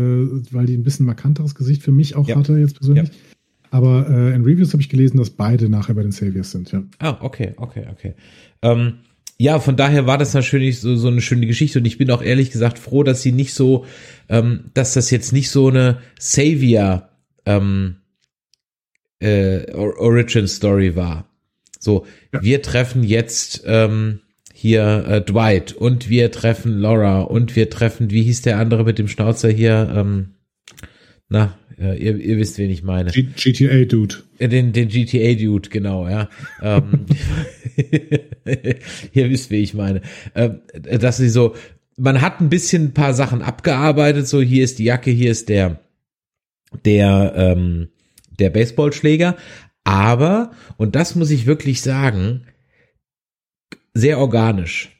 [0.53, 2.37] weil die ein bisschen markanteres Gesicht für mich auch Ja.
[2.37, 3.11] hatte jetzt persönlich.
[3.71, 6.83] Aber äh, in Reviews habe ich gelesen, dass beide nachher bei den Saviors sind, ja.
[6.99, 8.15] Ah, okay, okay, okay.
[8.63, 8.95] Ähm,
[9.39, 12.23] ja, von daher war das natürlich so, so eine schöne Geschichte und ich bin auch
[12.23, 13.85] ehrlich gesagt froh, dass sie nicht so,
[14.29, 17.09] ähm, dass das jetzt nicht so eine Savior
[17.45, 17.97] ähm,
[19.21, 21.29] äh, Or- Origin Story war.
[21.79, 22.43] So, Ja.
[22.43, 24.21] wir treffen jetzt ähm,
[24.53, 28.99] hier äh, Dwight und wir treffen Laura und wir treffen, wie hieß der andere mit
[28.99, 29.93] dem Schnauzer hier?
[29.95, 30.31] Ähm,
[31.29, 33.11] na, äh, ihr, ihr wisst, wen ich meine.
[33.11, 34.17] G GTA Dude.
[34.39, 36.29] Äh, Den, den GTA-Dude, genau, ja.
[36.63, 37.07] ähm,
[39.13, 40.03] ihr wisst, wie ich meine.
[40.35, 40.61] Ähm,
[40.99, 41.55] dass sie so,
[41.97, 45.49] man hat ein bisschen ein paar Sachen abgearbeitet, so hier ist die Jacke, hier ist
[45.49, 45.81] der,
[46.85, 47.89] der, ähm,
[48.39, 49.37] der Baseballschläger,
[49.87, 52.43] aber, und das muss ich wirklich sagen,
[53.95, 54.91] sehr organisch.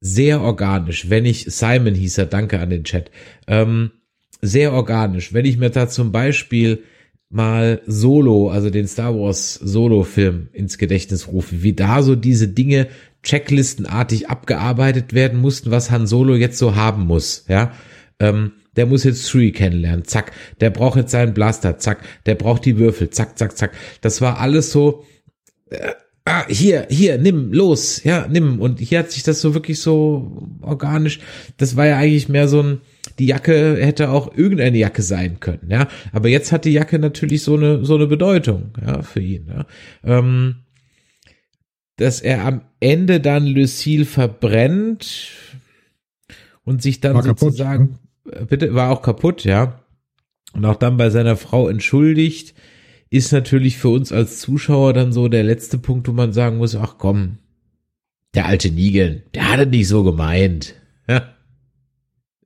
[0.00, 1.08] Sehr organisch.
[1.08, 3.10] Wenn ich, Simon hieß er, danke an den Chat,
[3.46, 3.92] ähm,
[4.42, 5.32] sehr organisch.
[5.32, 6.84] Wenn ich mir da zum Beispiel
[7.30, 12.88] mal Solo, also den Star Wars Solo-Film ins Gedächtnis rufe, wie da so diese Dinge
[13.22, 17.72] checklistenartig abgearbeitet werden mussten, was Han Solo jetzt so haben muss, ja.
[18.20, 20.32] Ähm, der muss jetzt Chewie kennenlernen, zack.
[20.60, 22.02] Der braucht jetzt seinen Blaster, zack.
[22.26, 23.72] Der braucht die Würfel, zack, zack, zack.
[24.00, 25.04] Das war alles so,
[25.70, 25.92] äh,
[26.24, 28.60] ah, hier, hier, nimm, los, ja, nimm.
[28.60, 31.20] Und hier hat sich das so wirklich so organisch,
[31.56, 32.80] das war ja eigentlich mehr so ein,
[33.18, 35.88] die Jacke hätte auch irgendeine Jacke sein können, ja.
[36.12, 39.66] Aber jetzt hat die Jacke natürlich so eine, so eine Bedeutung, ja, für ihn, ja.
[40.02, 40.56] Ähm,
[41.96, 45.30] dass er am Ende dann Lucille verbrennt
[46.64, 48.03] und sich dann War kaputt, sozusagen, äh,
[48.48, 49.80] bitte, war auch kaputt, ja.
[50.52, 52.54] Und auch dann bei seiner Frau entschuldigt,
[53.10, 56.74] ist natürlich für uns als Zuschauer dann so der letzte Punkt, wo man sagen muss,
[56.76, 57.38] ach komm,
[58.34, 60.74] der alte Nigeln, der hat es nicht so gemeint.
[61.08, 61.34] Ja.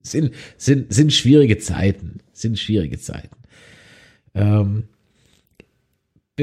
[0.03, 3.37] Sind, sind, sind schwierige Zeiten, sind schwierige Zeiten.
[4.35, 4.85] Ähm,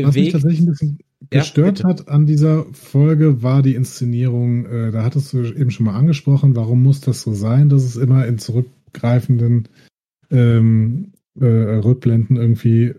[0.01, 0.99] Was mich bewegt, tatsächlich ein bisschen
[1.33, 1.87] Ja, gestört bitte.
[1.87, 6.55] hat an dieser Folge, war die Inszenierung, äh, da hattest du eben schon mal angesprochen,
[6.55, 8.37] warum muss das so sein, dass es immer in
[8.95, 9.67] zurückgreifenden
[10.31, 12.93] ähm, äh, Rückblenden irgendwie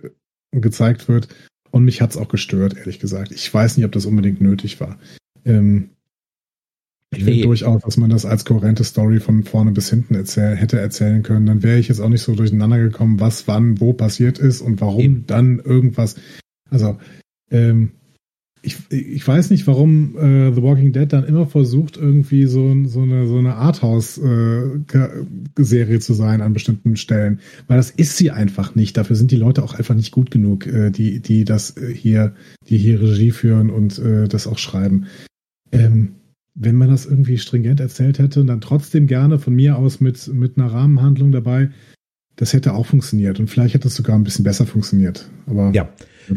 [0.53, 1.29] gezeigt wird.
[1.71, 3.33] Und mich hat's auch gestört, ehrlich gesagt.
[3.33, 4.99] Ich weiß nicht, ob das unbedingt nötig war.
[5.45, 5.91] Ähm,
[7.13, 7.43] ich finde Nee.
[7.43, 11.47] durchaus, dass man das als kohärente Story von vorne bis hinten erzähl hätte erzählen können.
[11.47, 14.81] Dann wäre ich jetzt auch nicht so durcheinander gekommen, was wann wo passiert ist und
[14.81, 15.27] warum Eben.
[15.27, 16.17] dann irgendwas.
[16.71, 16.99] Also,
[17.51, 17.93] ähm,
[18.63, 23.03] ich, ich weiß nicht, warum äh, The Walking Dead dann immer versucht, irgendwie so, so
[23.03, 27.41] eine, so eine Arthouse-Serie zu sein an bestimmten Stellen.
[27.69, 28.97] Weil das ist sie einfach nicht.
[28.97, 32.35] Dafür sind die Leute auch einfach nicht gut genug, äh, die, die das äh, hier,
[32.69, 35.07] die hier Regie führen und äh, das auch schreiben.
[35.71, 36.15] Ähm,
[36.55, 40.27] wenn man das irgendwie stringent erzählt hätte und dann trotzdem gerne von mir aus mit,
[40.29, 41.71] mit einer Rahmenhandlung dabei,
[42.37, 43.39] das hätte auch funktioniert.
[43.39, 45.29] Und vielleicht hätte es sogar ein bisschen besser funktioniert.
[45.47, 45.89] Aber Ja,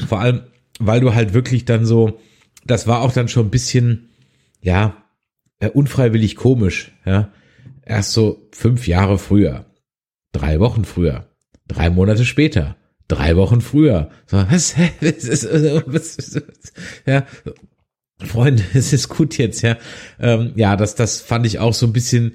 [0.07, 0.41] vor allem,
[0.79, 2.19] weil du halt wirklich dann so,
[2.65, 4.09] das war auch dann schon ein bisschen,
[4.61, 5.03] ja,
[5.59, 7.31] äh, unfreiwillig komisch, ja.
[7.85, 9.65] Erst so fünf Jahre früher,
[10.31, 11.27] drei Wochen früher,
[11.67, 12.75] drei Monate später,
[13.07, 14.09] drei Wochen früher.
[14.27, 16.41] So, was, was, was,
[17.05, 17.25] ja,
[18.21, 19.77] Freunde, es ist gut jetzt, ja.
[20.19, 22.33] Ähm, ja, das, das fand ich auch so ein bisschen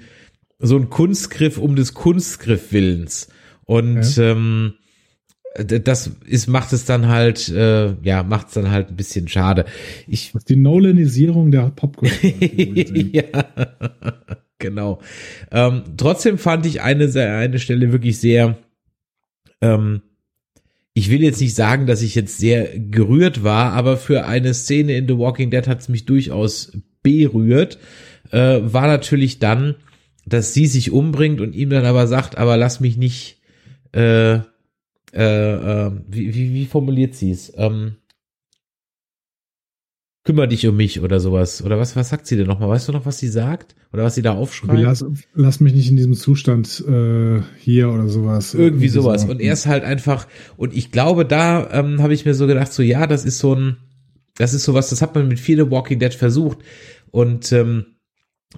[0.59, 3.27] so ein Kunstgriff um des Kunstgriff Willens.
[3.65, 4.84] Und ähm, d-
[5.63, 9.65] das ist, macht es dann halt, äh, ja, macht es dann halt ein bisschen schade.
[10.07, 12.31] Ich, Das ist die Nolanisierung der Popkultur.
[13.13, 13.23] ja,
[14.57, 14.99] genau.
[15.51, 18.57] Ähm, trotzdem fand ich eine, eine Stelle wirklich sehr,
[19.61, 20.01] ähm,
[20.93, 24.97] ich will jetzt nicht sagen, dass ich jetzt sehr gerührt war, aber für eine Szene
[24.97, 27.79] in The Walking Dead hat es mich durchaus berührt,
[28.31, 29.75] äh, war natürlich dann,
[30.25, 33.37] dass sie sich umbringt und ihm dann aber sagt, aber lass mich nicht,
[33.93, 34.39] äh,
[35.15, 37.53] äh, äh, wie, wie, wie formuliert sie es?
[37.55, 37.95] Ähm,
[40.25, 41.63] kümmere dich um mich oder sowas.
[41.63, 42.69] Oder was, was sagt sie denn nochmal?
[42.69, 43.75] Weißt du noch, was sie sagt?
[43.93, 44.81] Oder was sie da aufschreibt?
[44.81, 48.53] Lass, lass mich nicht in diesem Zustand äh, hier oder sowas.
[48.53, 49.23] Irgendwie sowas.
[49.23, 52.73] Und er ist halt einfach, und ich glaube, da ähm, habe ich mir so gedacht,
[52.73, 53.77] so ja, das ist so ein,
[54.35, 56.57] das ist sowas, das hat man mit vielen Walking Dead versucht.
[57.11, 57.85] Und ähm,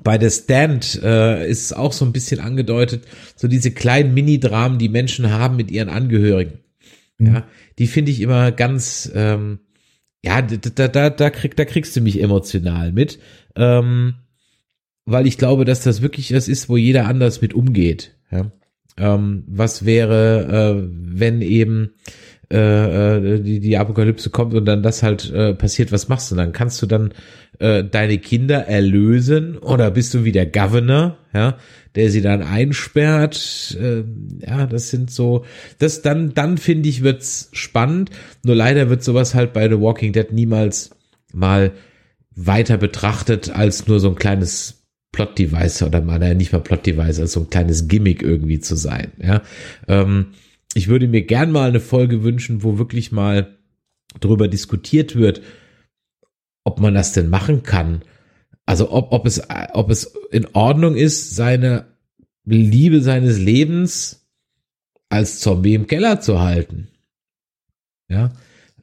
[0.03, 3.03] bei The Stand äh, ist es auch so ein bisschen angedeutet,
[3.35, 6.59] so diese kleinen Mini-Dramen, die Menschen haben mit ihren Angehörigen.
[7.17, 7.27] Mhm.
[7.27, 7.47] Ja,
[7.79, 9.59] die finde ich immer ganz, ähm,
[10.23, 13.19] ja, da, da, da, krieg, da kriegst du mich emotional mit,
[13.55, 14.15] ähm,
[15.05, 18.15] weil ich glaube, dass das wirklich das ist, wo jeder anders mit umgeht.
[18.31, 18.51] Ja?
[18.97, 21.91] Ähm, was wäre, äh, wenn eben
[22.51, 26.35] äh, äh, die, die Apokalypse kommt und dann das halt äh, passiert, was machst du
[26.35, 26.53] dann?
[26.53, 27.13] Kannst du dann
[27.59, 31.57] äh, deine Kinder erlösen oder bist du wie der Governor, ja,
[31.95, 33.77] der sie dann einsperrt?
[33.79, 34.03] Äh,
[34.45, 35.45] ja, das sind so,
[35.79, 38.11] das dann, dann finde ich wird's spannend.
[38.43, 40.91] Nur leider wird sowas halt bei The Walking Dead niemals
[41.33, 41.71] mal
[42.35, 47.41] weiter betrachtet als nur so ein kleines Plot-Device oder mal, nicht mal Plot-Device, als so
[47.41, 49.41] ein kleines Gimmick irgendwie zu sein, ja.
[49.87, 50.27] Ähm,
[50.75, 53.57] ich würde mir gern mal eine Folge wünschen, wo wirklich mal
[54.19, 55.41] darüber diskutiert wird,
[56.67, 58.01] ob man das denn machen kann.
[58.65, 59.41] Also ob, ob es,
[59.71, 61.85] ob es in Ordnung ist, seine
[62.43, 64.27] Liebe seines Lebens
[65.07, 66.89] als Zombie im Keller zu halten.
[68.09, 68.31] Ja.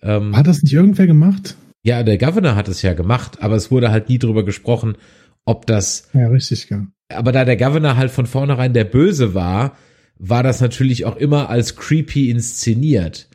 [0.01, 1.57] Ähm, hat das nicht irgendwer gemacht?
[1.83, 4.97] Ja, der Governor hat es ja gemacht, aber es wurde halt nie drüber gesprochen,
[5.45, 6.09] ob das.
[6.15, 6.87] Ja, richtig, ja.
[7.11, 9.77] Aber da der Governor halt von vornherein der Böse war,
[10.19, 13.29] war das natürlich auch immer als creepy inszeniert.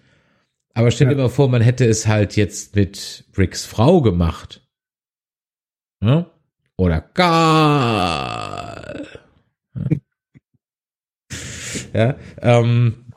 [0.79, 4.65] Aber stell dir mal vor, man hätte es halt jetzt mit Ricks Frau gemacht.
[6.01, 6.31] Ja?
[6.77, 8.25] Oder Karl.
[11.93, 13.07] ja, ähm,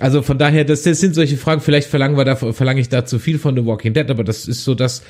[0.00, 3.06] also von daher, das, das sind solche Fragen, vielleicht verlangen wir da, verlange ich da
[3.06, 5.02] zu viel von The Walking Dead, aber das ist so, dass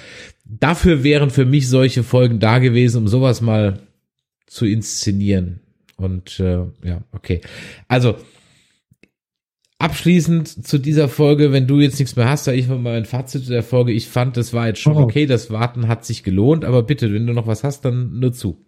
[0.45, 3.81] dafür wären für mich solche Folgen da gewesen, um sowas mal
[4.47, 5.59] zu inszenieren.
[5.97, 7.41] Und äh, ja, okay.
[7.89, 8.19] Also
[9.79, 13.45] abschließend zu dieser Folge, wenn du jetzt nichts mehr hast, sage ich mal mein Fazit
[13.45, 13.93] zu der Folge.
[13.93, 15.01] Ich fand, das war jetzt schon oh.
[15.01, 18.33] okay, das Warten hat sich gelohnt, aber bitte, wenn du noch was hast, dann nur
[18.33, 18.65] zu.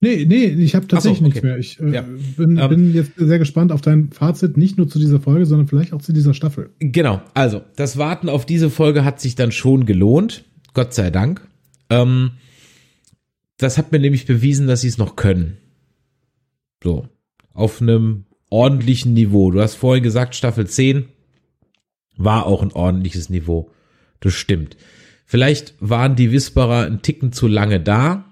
[0.00, 1.32] Nee, nee, ich habe tatsächlich so, okay.
[1.32, 1.58] nichts mehr.
[1.58, 2.02] Ich äh, ja.
[2.36, 2.94] bin, um, bin ähm.
[2.94, 6.12] jetzt sehr gespannt auf dein Fazit, nicht nur zu dieser Folge, sondern vielleicht auch zu
[6.12, 6.70] dieser Staffel.
[6.78, 10.44] Genau, also das Warten auf diese Folge hat sich dann schon gelohnt,
[10.74, 11.48] Gott sei Dank.
[11.88, 12.32] Ähm,
[13.56, 15.56] das hat mir nämlich bewiesen, dass sie es noch können.
[16.84, 17.08] So.
[17.54, 18.26] Auf einem
[18.56, 19.50] ordentlichen Niveau.
[19.50, 21.08] Du hast vorhin gesagt, Staffel 10
[22.16, 23.70] war auch ein ordentliches Niveau.
[24.20, 24.78] Das stimmt.
[25.26, 28.24] Vielleicht waren die Whisperer ein Ticken zu lange da.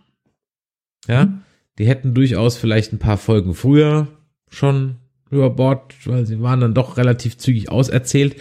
[1.06, 1.26] Ja.
[1.26, 1.40] Mhm.
[1.78, 4.08] Die hätten durchaus vielleicht ein paar Folgen früher
[4.48, 4.96] schon
[5.30, 8.36] über Bord, weil sie waren dann doch relativ zügig auserzählt.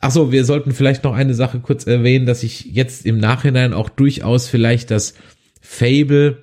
[0.00, 3.72] Ach so, wir sollten vielleicht noch eine Sache kurz erwähnen, dass ich jetzt im Nachhinein
[3.72, 5.14] auch durchaus vielleicht das
[5.60, 6.42] Fable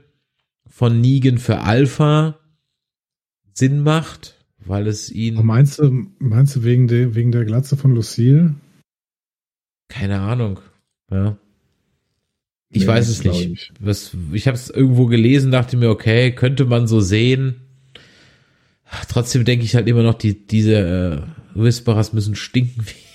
[0.67, 2.39] von Negan für Alpha
[3.53, 5.36] Sinn macht, weil es ihn.
[5.36, 8.55] Aber meinst du, meinst du wegen der, wegen der Glatze von Lucille?
[9.89, 10.59] Keine Ahnung.
[11.09, 11.38] Ja.
[12.70, 13.51] Ich nee, weiß es nicht.
[13.51, 17.62] Ich, Was, ich habe es irgendwo gelesen, dachte mir, okay, könnte man so sehen.
[19.09, 21.22] Trotzdem denke ich halt immer noch, die, diese äh,
[21.59, 23.12] Whisperers müssen stinken wie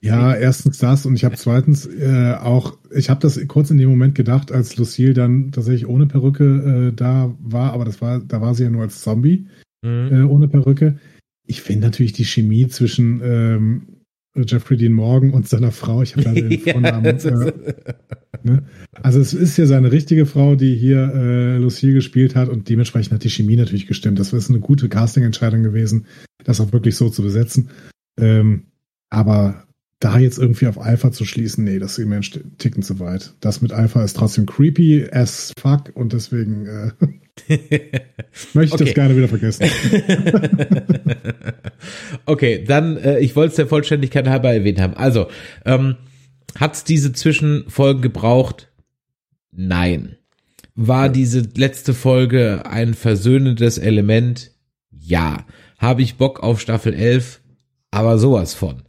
[0.00, 3.88] ja, erstens das und ich habe zweitens äh, auch, ich habe das kurz in dem
[3.88, 8.40] Moment gedacht, als Lucille dann tatsächlich ohne Perücke äh, da war, aber das war, da
[8.40, 9.46] war sie ja nur als Zombie
[9.86, 10.08] mhm.
[10.12, 10.98] äh, ohne Perücke.
[11.46, 13.82] Ich finde natürlich die Chemie zwischen ähm,
[14.34, 17.04] Jeffrey Dean Morgan und seiner Frau, ich habe da den Vornamen.
[17.06, 17.52] äh,
[18.42, 18.62] ne?
[18.92, 23.12] Also es ist ja seine richtige Frau, die hier äh, Lucille gespielt hat und dementsprechend
[23.12, 24.18] hat die Chemie natürlich gestimmt.
[24.18, 26.06] Das ist eine gute Casting-Entscheidung gewesen,
[26.44, 27.70] das auch wirklich so zu besetzen.
[28.18, 28.64] Ähm,
[29.08, 29.65] aber
[29.98, 33.34] da jetzt irgendwie auf Alpha zu schließen, nee, das ist mir ein Ticken zu weit.
[33.40, 36.90] Das mit Alpha ist trotzdem creepy as fuck und deswegen äh,
[38.52, 39.64] möchte ich das gerne wieder vergessen.
[42.26, 44.94] okay, dann, äh, ich wollte es der Vollständigkeit halber erwähnt haben.
[44.94, 45.28] Also,
[45.64, 45.96] ähm,
[46.58, 48.70] hat es diese Zwischenfolgen gebraucht?
[49.50, 50.16] Nein.
[50.74, 54.52] War diese letzte Folge ein versöhnendes Element?
[54.90, 55.46] Ja.
[55.78, 57.40] Habe ich Bock auf Staffel 11?
[57.90, 58.82] Aber sowas von.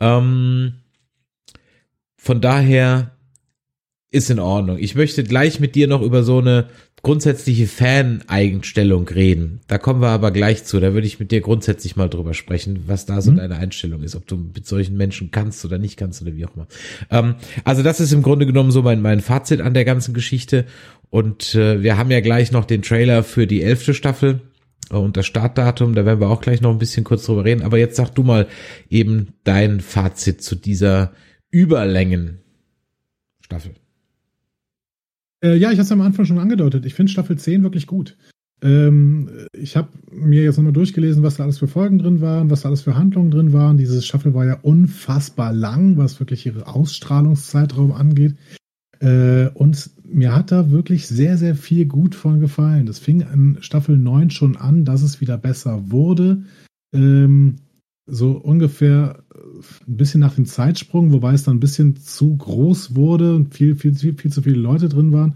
[0.00, 0.74] Ähm,
[2.16, 3.12] von daher
[4.10, 4.78] ist in Ordnung.
[4.78, 6.68] Ich möchte gleich mit dir noch über so eine
[7.02, 9.60] grundsätzliche Fan-Eigenstellung reden.
[9.68, 10.80] Da kommen wir aber gleich zu.
[10.80, 13.36] Da würde ich mit dir grundsätzlich mal drüber sprechen, was da so mhm.
[13.36, 16.56] deine Einstellung ist, ob du mit solchen Menschen kannst oder nicht kannst oder wie auch
[16.56, 16.66] immer.
[17.10, 20.64] Ähm, also das ist im Grunde genommen so mein, mein Fazit an der ganzen Geschichte.
[21.10, 24.40] Und äh, wir haben ja gleich noch den Trailer für die elfte Staffel
[24.90, 27.62] und das Startdatum, da werden wir auch gleich noch ein bisschen kurz drüber reden.
[27.62, 28.46] Aber jetzt sag du mal
[28.88, 31.12] eben dein Fazit zu dieser
[31.50, 32.38] Überlängen
[33.40, 33.72] Staffel.
[35.42, 36.84] Äh, ja, ich habe es am Anfang schon angedeutet.
[36.84, 38.16] Ich finde Staffel 10 wirklich gut.
[38.60, 42.62] Ähm, ich habe mir jetzt nochmal durchgelesen, was da alles für Folgen drin waren, was
[42.62, 43.78] da alles für Handlungen drin waren.
[43.78, 48.34] Diese Staffel war ja unfassbar lang, was wirklich ihre Ausstrahlungszeitraum angeht.
[49.00, 52.86] Äh, und mir hat da wirklich sehr, sehr viel gut von gefallen.
[52.86, 56.44] Das fing in Staffel 9 schon an, dass es wieder besser wurde.
[56.92, 57.56] Ähm,
[58.06, 59.22] so ungefähr
[59.86, 63.76] ein bisschen nach dem Zeitsprung, wobei es dann ein bisschen zu groß wurde und viel,
[63.76, 65.34] viel, viel, viel zu viele Leute drin waren.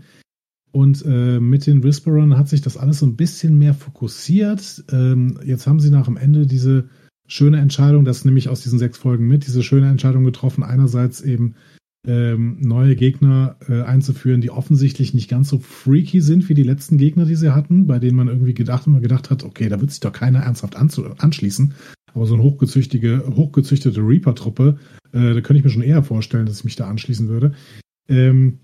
[0.73, 4.85] Und äh, mit den Whisperern hat sich das alles so ein bisschen mehr fokussiert.
[4.91, 6.89] Ähm, jetzt haben sie nach dem Ende diese
[7.29, 11.21] schöne Entscheidung, das nehme ich aus diesen sechs Folgen mit, diese schöne Entscheidung getroffen, einerseits
[11.21, 11.55] eben
[12.07, 16.99] ähm, neue Gegner äh, einzuführen, die offensichtlich nicht ganz so freaky sind wie die letzten
[16.99, 19.91] Gegner, die sie hatten, bei denen man irgendwie gedacht immer gedacht hat, okay, da wird
[19.91, 21.75] sich doch keiner ernsthaft anschließen.
[22.13, 24.79] Aber so eine hochgezüchtige, hochgezüchtete Reaper-Truppe,
[25.13, 27.53] äh, da könnte ich mir schon eher vorstellen, dass ich mich da anschließen würde.
[28.09, 28.59] Ähm,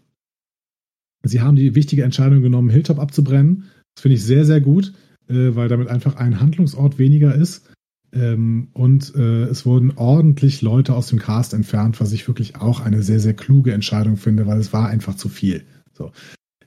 [1.23, 3.65] sie haben die wichtige Entscheidung genommen, Hilltop abzubrennen.
[3.95, 4.93] Das finde ich sehr, sehr gut,
[5.29, 7.68] äh, weil damit einfach ein Handlungsort weniger ist.
[8.13, 12.81] Ähm, und äh, es wurden ordentlich Leute aus dem Cast entfernt, was ich wirklich auch
[12.81, 15.65] eine sehr, sehr kluge Entscheidung finde, weil es war einfach zu viel.
[15.93, 16.13] So.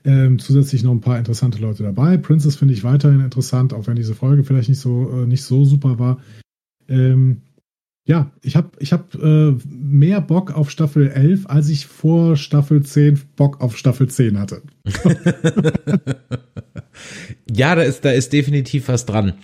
[0.04, 2.16] Ähm, zusätzlich noch ein paar interessante Leute dabei.
[2.16, 5.64] Princess finde ich weiterhin interessant, auch wenn diese Folge vielleicht nicht so, äh, nicht so
[5.64, 6.20] super war.
[6.88, 7.42] Ähm,
[8.04, 12.82] ja, ich habe ich hab, äh, mehr Bock auf Staffel 11, als ich vor Staffel
[12.82, 14.62] 10 Bock auf Staffel 10 hatte.
[17.50, 19.34] ja, da ist, da ist definitiv was dran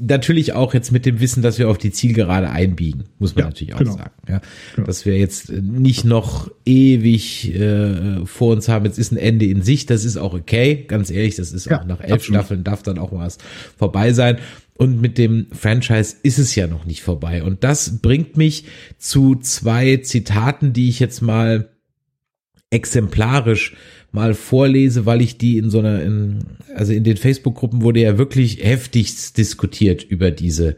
[0.00, 3.48] natürlich auch jetzt mit dem Wissen, dass wir auf die Zielgerade einbiegen, muss man ja,
[3.48, 3.96] natürlich auch genau.
[3.96, 4.10] sagen.
[4.28, 4.40] Ja,
[4.74, 4.86] genau.
[4.86, 9.62] Dass wir jetzt nicht noch ewig äh, vor uns haben, jetzt ist ein Ende in
[9.62, 12.40] Sicht, das ist auch okay, ganz ehrlich, das ist ja, auch nach elf absolut.
[12.40, 13.38] Staffeln darf dann auch was
[13.76, 14.38] vorbei sein.
[14.76, 17.42] Und mit dem Franchise ist es ja noch nicht vorbei.
[17.42, 18.64] Und das bringt mich
[18.96, 21.70] zu zwei Zitaten, die ich jetzt mal
[22.70, 23.74] exemplarisch
[24.10, 26.38] mal vorlese, weil ich die in so einer, in,
[26.74, 30.76] also in den Facebook-Gruppen wurde ja wirklich heftig diskutiert über diese,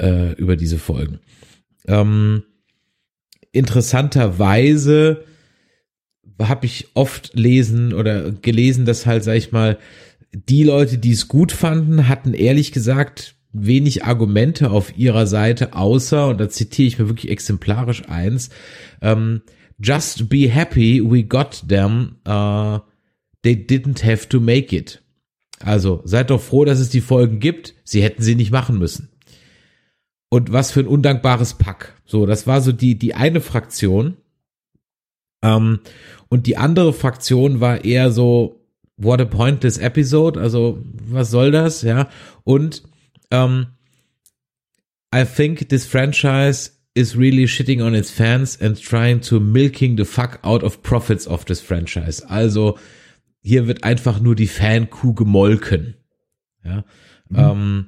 [0.00, 1.18] äh, über diese Folgen.
[1.86, 2.42] Ähm,
[3.52, 5.24] interessanterweise
[6.40, 9.78] habe ich oft lesen oder gelesen, dass halt, sag ich mal,
[10.32, 16.28] die Leute, die es gut fanden, hatten ehrlich gesagt wenig Argumente auf ihrer Seite, außer,
[16.28, 18.50] und da zitiere ich mir wirklich exemplarisch eins,
[19.00, 19.42] ähm,
[19.80, 22.16] Just be happy we got them.
[22.26, 22.80] Uh,
[23.42, 25.02] they didn't have to make it.
[25.60, 27.74] Also seid doch froh, dass es die Folgen gibt.
[27.84, 29.08] Sie hätten sie nicht machen müssen.
[30.30, 31.94] Und was für ein undankbares Pack.
[32.04, 34.16] So, das war so die, die eine Fraktion.
[35.42, 35.80] Ähm,
[36.28, 38.60] und die andere Fraktion war eher so,
[38.96, 40.38] what a pointless episode.
[40.38, 41.82] Also, was soll das?
[41.82, 42.08] Ja.
[42.44, 42.82] Und
[43.30, 43.68] ähm,
[45.14, 50.04] I think this franchise is really shitting on its fans and trying to milking the
[50.04, 52.22] fuck out of profits of this franchise.
[52.28, 52.76] Also
[53.40, 55.94] hier wird einfach nur die Fankuh gemolken.
[56.64, 56.84] Ja.
[57.28, 57.38] Mhm.
[57.38, 57.86] Ähm,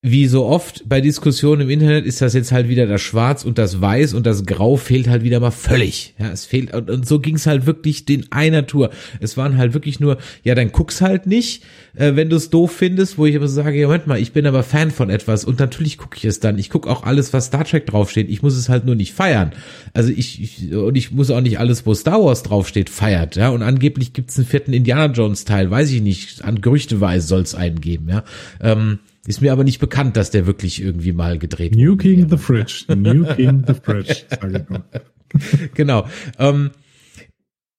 [0.00, 3.58] wie so oft bei Diskussionen im Internet ist das jetzt halt wieder das Schwarz und
[3.58, 6.14] das Weiß und das Grau fehlt halt wieder mal völlig.
[6.20, 8.90] Ja, es fehlt und, und so ging es halt wirklich den einer Tour.
[9.18, 11.64] Es waren halt wirklich nur, ja, dann guck's halt nicht,
[11.96, 14.46] äh, wenn du es doof findest, wo ich aber sage, ja, Moment mal, ich bin
[14.46, 16.58] aber Fan von etwas und natürlich gucke ich es dann.
[16.58, 18.30] Ich gucke auch alles, was Star Trek draufsteht.
[18.30, 19.50] Ich muss es halt nur nicht feiern.
[19.94, 23.34] Also ich, ich und ich muss auch nicht alles, wo Star Wars draufsteht, feiert.
[23.34, 26.44] Ja, und angeblich gibt's einen vierten Indiana Jones Teil, weiß ich nicht.
[26.44, 28.08] An Gerüchteweise soll es einen geben.
[28.08, 28.22] Ja.
[28.60, 31.84] Ähm, ist mir aber nicht bekannt, dass der wirklich irgendwie mal gedreht wurde.
[31.84, 32.84] New King the Fridge.
[32.96, 34.84] New King the Fridge, sage ich nur.
[35.74, 36.08] genau.
[36.38, 36.70] Ähm,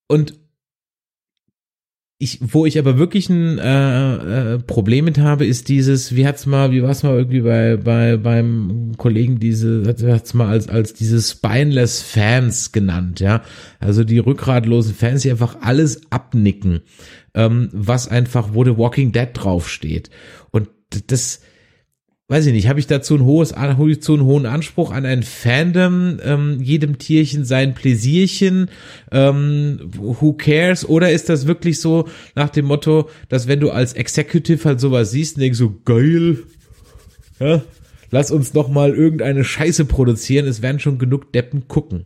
[0.08, 0.36] und
[2.20, 6.46] ich, wo ich aber wirklich ein äh, äh, Problem mit habe, ist dieses, wie hat's
[6.46, 11.20] mal, wie war's mal irgendwie bei bei beim Kollegen diese hat's mal als als diese
[11.20, 13.42] spineless Fans genannt, ja,
[13.80, 16.82] also die rückgratlosen Fans, die einfach alles abnicken,
[17.34, 20.10] ähm, was einfach wo The Walking Dead draufsteht
[21.08, 21.42] das,
[22.30, 25.06] weiß ich nicht, habe ich dazu ein hohes, habe ich zu einen hohen Anspruch an
[25.06, 28.70] ein Fandom, ähm, jedem Tierchen sein Pläsierchen,
[29.12, 30.88] ähm, who cares?
[30.88, 35.12] Oder ist das wirklich so nach dem Motto, dass wenn du als Executive halt sowas
[35.12, 36.44] siehst denkst so, geil,
[37.40, 37.64] ja,
[38.12, 42.06] lass uns doch mal irgendeine Scheiße produzieren, es werden schon genug Deppen gucken.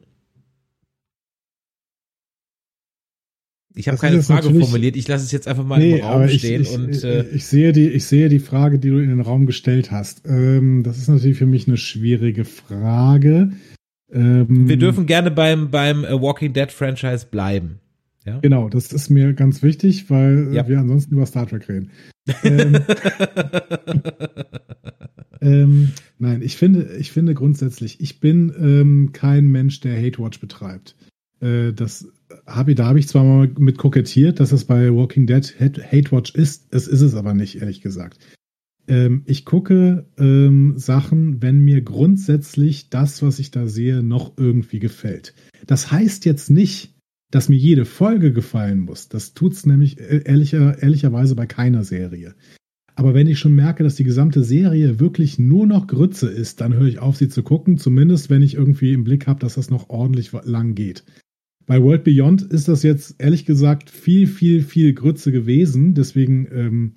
[3.75, 6.61] Ich habe keine Frage formuliert, ich lasse es jetzt einfach mal nee, im Raum stehen.
[6.61, 9.21] Ich, und, ich, äh, ich, sehe die, ich sehe die Frage, die du in den
[9.21, 10.23] Raum gestellt hast.
[10.27, 13.51] Ähm, das ist natürlich für mich eine schwierige Frage.
[14.11, 17.79] Ähm, wir dürfen gerne beim, beim äh, Walking Dead Franchise bleiben.
[18.25, 18.39] Ja?
[18.39, 20.67] Genau, das ist mir ganz wichtig, weil ja.
[20.67, 21.89] wir ansonsten über Star Trek reden.
[22.43, 22.77] ähm,
[25.41, 30.39] ähm, nein, ich finde, ich finde grundsätzlich, ich bin ähm, kein Mensch, der Hate Watch
[30.39, 30.95] betreibt.
[31.41, 32.07] Äh, das
[32.45, 36.11] habe ich, da habe ich zwar mal mit kokettiert, dass es bei Walking Dead Hate
[36.11, 36.67] Watch ist.
[36.71, 38.19] Es ist es aber nicht, ehrlich gesagt.
[38.87, 44.79] Ähm, ich gucke ähm, Sachen, wenn mir grundsätzlich das, was ich da sehe, noch irgendwie
[44.79, 45.33] gefällt.
[45.65, 46.93] Das heißt jetzt nicht,
[47.31, 49.09] dass mir jede Folge gefallen muss.
[49.09, 52.35] Das tut's nämlich äh, ehrlicher, ehrlicherweise bei keiner Serie.
[52.95, 56.75] Aber wenn ich schon merke, dass die gesamte Serie wirklich nur noch Grütze ist, dann
[56.75, 59.71] höre ich auf, sie zu gucken, zumindest wenn ich irgendwie im Blick habe, dass das
[59.71, 61.03] noch ordentlich lang geht.
[61.65, 65.93] Bei World Beyond ist das jetzt ehrlich gesagt viel, viel, viel Grütze gewesen.
[65.93, 66.93] Deswegen ähm,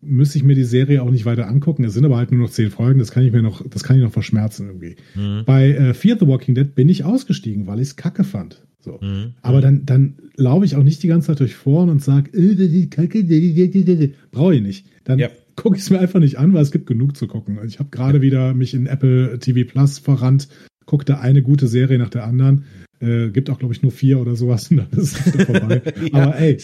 [0.00, 1.84] müsste ich mir die Serie auch nicht weiter angucken.
[1.84, 2.98] Es sind aber halt nur noch zehn Folgen.
[2.98, 4.96] Das kann ich mir noch, das kann ich noch verschmerzen irgendwie.
[5.14, 5.42] Mhm.
[5.44, 8.62] Bei äh, Fear the Walking Dead bin ich ausgestiegen, weil ich es kacke fand.
[8.80, 8.98] So.
[9.02, 9.34] Mhm.
[9.42, 14.12] Aber dann, dann laufe ich auch nicht die ganze Zeit durch vorn und sage, äh,
[14.30, 14.86] brauche ich nicht.
[15.04, 15.28] Dann ja.
[15.56, 17.58] gucke ich es mir einfach nicht an, weil es gibt genug zu gucken.
[17.66, 20.48] Ich habe gerade wieder mich in Apple TV Plus verrannt,
[20.86, 22.64] guckte eine gute Serie nach der anderen.
[23.00, 25.82] Äh, gibt auch, glaube ich, nur vier oder sowas und dann ist es vorbei.
[26.12, 26.22] ja.
[26.22, 26.58] Aber ey,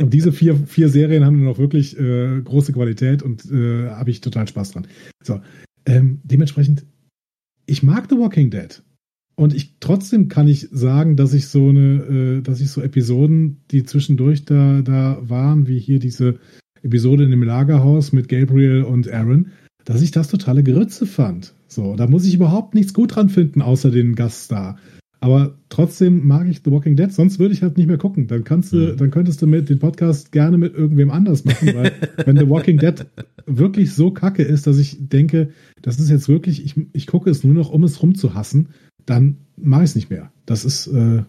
[0.00, 4.10] und diese vier, vier Serien haben dann auch wirklich äh, große Qualität und äh, habe
[4.10, 4.86] ich total Spaß dran.
[5.22, 5.40] So,
[5.86, 6.84] ähm, dementsprechend,
[7.66, 8.82] ich mag The Walking Dead.
[9.36, 13.62] Und ich trotzdem kann ich sagen, dass ich so eine, äh, dass ich so Episoden,
[13.70, 16.38] die zwischendurch da, da waren, wie hier diese
[16.82, 19.48] Episode in dem Lagerhaus mit Gabriel und Aaron,
[19.84, 21.54] dass ich das totale Grütze fand.
[21.66, 24.78] So, da muss ich überhaupt nichts gut dran finden, außer den Gaststar.
[25.22, 28.26] Aber trotzdem mag ich The Walking Dead, sonst würde ich halt nicht mehr gucken.
[28.26, 28.96] Dann kannst du, mhm.
[28.96, 31.92] dann könntest du mit den Podcast gerne mit irgendwem anders machen, weil
[32.24, 33.04] wenn The Walking Dead
[33.46, 35.50] wirklich so kacke ist, dass ich denke,
[35.82, 38.70] das ist jetzt wirklich, ich, ich gucke es nur noch, um es rumzuhassen,
[39.04, 40.32] dann mache ich es nicht mehr.
[40.46, 41.22] Das ist äh,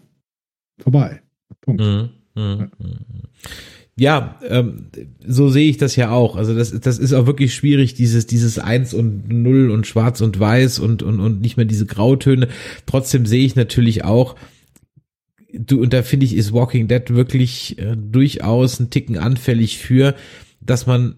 [0.79, 1.21] vorbei.
[1.59, 1.81] Punkt.
[1.81, 2.09] Mhm.
[2.35, 2.59] Mhm.
[2.59, 2.69] Ja,
[4.47, 4.87] ähm,
[5.23, 6.35] so sehe ich das ja auch.
[6.35, 10.39] Also das, das ist auch wirklich schwierig, dieses, dieses Eins und Null und Schwarz und
[10.39, 12.47] Weiß und, und, und nicht mehr diese Grautöne.
[12.87, 14.35] Trotzdem sehe ich natürlich auch,
[15.53, 20.15] du, und da finde ich, ist Walking Dead wirklich äh, durchaus ein Ticken anfällig für,
[20.61, 21.17] dass man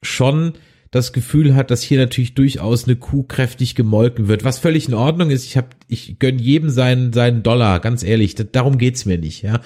[0.00, 0.52] schon
[0.96, 4.94] das Gefühl hat, dass hier natürlich durchaus eine Kuh kräftig gemolken wird, was völlig in
[4.94, 5.44] Ordnung ist.
[5.44, 8.34] Ich habe, ich gönn jedem seinen seinen Dollar, ganz ehrlich.
[8.34, 9.42] darum geht's mir nicht.
[9.42, 9.60] Ja,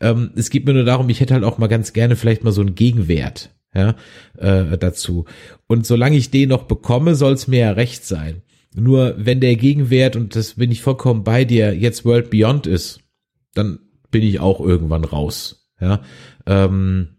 [0.00, 2.52] ähm, es geht mir nur darum, ich hätte halt auch mal ganz gerne vielleicht mal
[2.52, 3.94] so einen Gegenwert ja
[4.38, 5.26] äh, dazu.
[5.66, 8.42] Und solange ich den noch bekomme, soll es mir ja recht sein.
[8.74, 13.00] Nur wenn der Gegenwert und das bin ich vollkommen bei dir jetzt World Beyond ist,
[13.54, 13.78] dann
[14.10, 15.68] bin ich auch irgendwann raus.
[15.80, 16.02] Ja.
[16.46, 17.15] Ähm,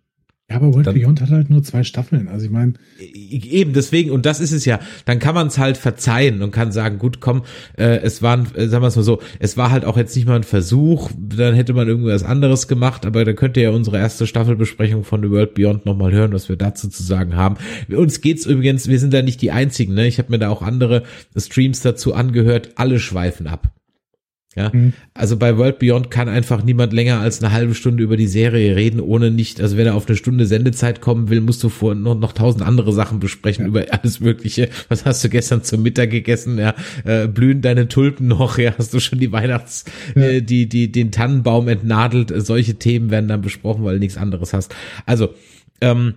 [0.49, 2.29] ja, aber World dann, Beyond hat halt nur zwei Staffeln.
[2.29, 2.73] Also ich meine.
[2.99, 6.71] Eben, deswegen, und das ist es ja, dann kann man es halt verzeihen und kann
[6.71, 7.43] sagen, gut, komm,
[7.77, 10.25] äh, es war, äh, sagen wir es mal so, es war halt auch jetzt nicht
[10.25, 13.97] mal ein Versuch, dann hätte man irgendwas anderes gemacht, aber da könnt ihr ja unsere
[13.97, 17.57] erste Staffelbesprechung von The World Beyond nochmal hören, was wir dazu zu sagen haben.
[17.93, 20.07] Uns geht's übrigens, wir sind da nicht die einzigen, ne?
[20.07, 21.03] Ich habe mir da auch andere
[21.35, 23.76] Streams dazu angehört, alle schweifen ab.
[24.57, 24.93] Ja, mhm.
[25.13, 28.75] also bei World Beyond kann einfach niemand länger als eine halbe Stunde über die Serie
[28.75, 31.93] reden, ohne nicht, also wenn er auf eine Stunde Sendezeit kommen will, musst du vor
[31.93, 33.69] noch, noch tausend andere Sachen besprechen ja.
[33.69, 34.69] über alles Mögliche.
[34.89, 36.57] Was hast du gestern zum Mittag gegessen?
[36.57, 36.73] Ja,
[37.05, 38.57] äh, blühen deine Tulpen noch?
[38.57, 39.85] Ja, hast du schon die Weihnachts,
[40.15, 40.23] ja.
[40.23, 42.33] äh, die, die, den Tannenbaum entnadelt?
[42.35, 44.73] Solche Themen werden dann besprochen, weil du nichts anderes hast.
[45.05, 45.35] Also,
[45.81, 46.15] ähm,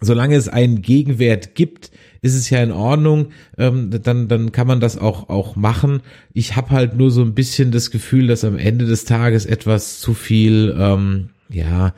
[0.00, 1.90] solange es einen Gegenwert gibt,
[2.24, 6.00] ist es ja in Ordnung, ähm, dann, dann kann man das auch, auch machen.
[6.32, 10.00] Ich habe halt nur so ein bisschen das Gefühl, dass am Ende des Tages etwas
[10.00, 11.92] zu viel, ähm, ja,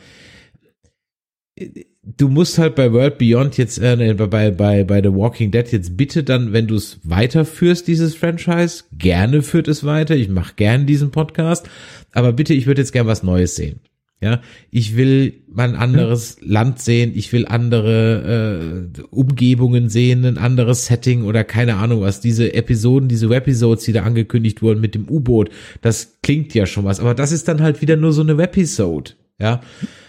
[2.02, 5.96] du musst halt bei World Beyond jetzt, äh, bei, bei, bei The Walking Dead jetzt
[5.96, 10.16] bitte dann, wenn du es weiterführst, dieses Franchise, gerne führt es weiter.
[10.16, 11.70] Ich mache gerne diesen Podcast,
[12.10, 13.78] aber bitte, ich würde jetzt gern was Neues sehen.
[14.22, 14.40] Ja,
[14.70, 16.50] ich will mal ein anderes hm.
[16.50, 22.20] Land sehen, ich will andere äh, Umgebungen sehen, ein anderes Setting oder keine Ahnung was.
[22.20, 25.50] Diese Episoden, diese Webisodes, die da angekündigt wurden mit dem U-Boot,
[25.82, 29.12] das klingt ja schon was, aber das ist dann halt wieder nur so eine Webisode,
[29.38, 29.60] ja.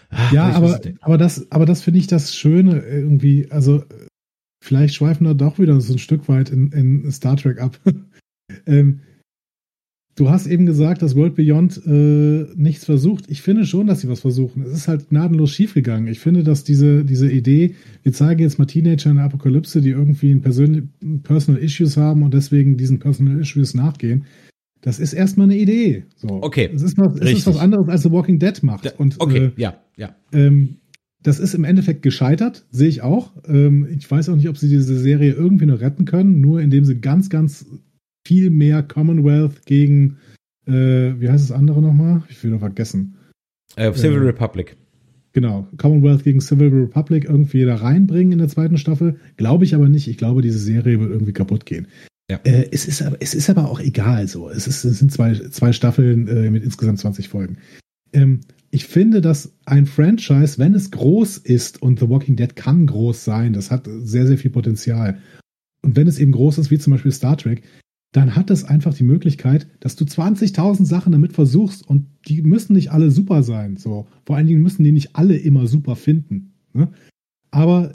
[0.09, 3.83] Ach, ja, aber, aber das, aber das finde ich das Schöne irgendwie, also
[4.63, 7.77] vielleicht schweifen wir doch wieder so ein Stück weit in, in Star Trek ab.
[8.65, 9.01] ähm,
[10.17, 13.25] Du hast eben gesagt, dass World Beyond äh, nichts versucht.
[13.27, 14.63] Ich finde schon, dass sie was versuchen.
[14.63, 16.07] Es ist halt gnadenlos schiefgegangen.
[16.07, 19.91] Ich finde, dass diese, diese Idee, wir zeigen jetzt mal Teenager in der Apokalypse, die
[19.91, 24.25] irgendwie ein Personal Issues haben und deswegen diesen Personal Issues nachgehen,
[24.81, 26.05] das ist erstmal eine Idee.
[26.15, 26.41] So.
[26.41, 26.71] Okay.
[26.73, 28.85] Es ist, was, es ist was anderes, als The Walking Dead macht.
[28.85, 30.15] Da, Und, okay, äh, ja, ja.
[30.33, 30.77] ähm,
[31.21, 33.33] das ist im Endeffekt gescheitert, sehe ich auch.
[33.47, 36.85] Ähm, ich weiß auch nicht, ob sie diese Serie irgendwie noch retten können, nur indem
[36.85, 37.67] sie ganz, ganz
[38.27, 40.17] viel mehr Commonwealth gegen,
[40.65, 40.71] äh,
[41.17, 42.23] wie heißt das andere nochmal?
[42.29, 43.15] Ich will noch vergessen.
[43.77, 44.75] Äh, Civil äh, Republic.
[45.31, 49.17] Genau, Commonwealth gegen Civil Republic irgendwie da reinbringen in der zweiten Staffel.
[49.37, 50.07] Glaube ich aber nicht.
[50.09, 51.87] Ich glaube, diese Serie wird irgendwie kaputt gehen.
[52.29, 52.39] Ja.
[52.43, 54.49] Äh, es, ist aber, es ist aber auch egal so.
[54.49, 57.57] Es, ist, es sind zwei, zwei Staffeln äh, mit insgesamt 20 Folgen.
[58.11, 62.85] Ähm, ich finde, dass ein Franchise, wenn es groß ist, und The Walking Dead kann
[62.85, 65.19] groß sein, das hat sehr, sehr viel Potenzial.
[65.81, 67.63] Und wenn es eben groß ist, wie zum Beispiel Star Trek,
[68.11, 72.73] dann hat es einfach die Möglichkeit, dass du 20.000 Sachen damit versuchst und die müssen
[72.73, 73.77] nicht alle super sein.
[73.77, 74.07] So.
[74.25, 76.53] Vor allen Dingen müssen die nicht alle immer super finden.
[76.73, 76.89] Ne?
[77.51, 77.91] Aber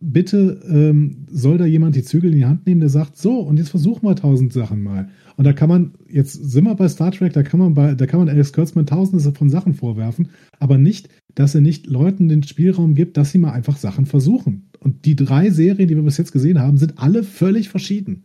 [0.00, 3.58] bitte ähm, soll da jemand die Zügel in die Hand nehmen, der sagt, so, und
[3.58, 5.08] jetzt versuchen wir tausend Sachen mal.
[5.36, 8.06] Und da kann man, jetzt sind wir bei Star Trek, da kann man bei, da
[8.06, 12.42] kann man Alex Kurtzman tausende von Sachen vorwerfen, aber nicht, dass er nicht Leuten den
[12.42, 14.70] Spielraum gibt, dass sie mal einfach Sachen versuchen.
[14.80, 18.24] Und die drei Serien, die wir bis jetzt gesehen haben, sind alle völlig verschieden.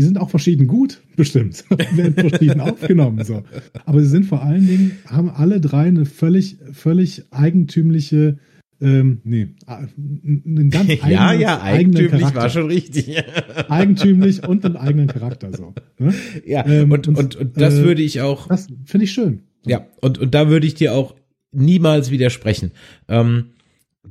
[0.00, 1.62] Die sind auch verschieden gut, bestimmt.
[1.94, 3.42] werden verschieden aufgenommen, so.
[3.84, 8.38] Aber sie sind vor allen Dingen, haben alle drei eine völlig, völlig eigentümliche,
[8.80, 12.40] ähm, nee, einen ganz eigenen, ja, ja, eigentümlich Charakter.
[12.40, 13.14] war schon richtig.
[13.68, 15.74] eigentümlich und einen eigenen Charakter, so.
[15.98, 16.14] Ne?
[16.46, 18.48] ja, Ähm, und, und, und, und das äh, würde ich auch.
[18.48, 19.42] Das finde ich schön.
[19.66, 21.14] Ja, und, und da würde ich dir auch
[21.52, 22.70] niemals widersprechen.
[23.06, 23.50] Ähm,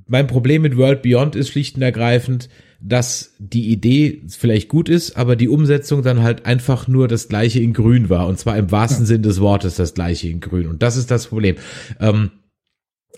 [0.05, 2.47] mein Problem mit World Beyond ist schlicht und ergreifend,
[2.81, 7.59] dass die Idee vielleicht gut ist, aber die Umsetzung dann halt einfach nur das gleiche
[7.59, 8.27] in grün war.
[8.27, 9.07] Und zwar im wahrsten Ja.
[9.07, 10.67] Sinn des Wortes das gleiche in grün.
[10.67, 11.55] Und das ist das Problem.
[11.99, 12.31] Ähm,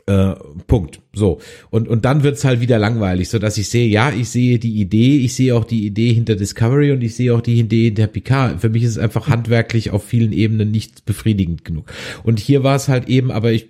[0.08, 0.34] äh,
[0.66, 1.02] Punkt.
[1.14, 1.40] So.
[1.70, 4.82] Und, und dann wird's halt wieder langweilig, so dass ich sehe, ja, ich sehe die
[4.82, 8.08] Idee, ich sehe auch die Idee hinter Discovery und ich sehe auch die Idee hinter
[8.08, 8.62] Picard.
[8.62, 11.92] Für mich ist es einfach handwerklich auf vielen Ebenen nicht befriedigend genug.
[12.24, 13.70] Und hier war es halt eben, aber ich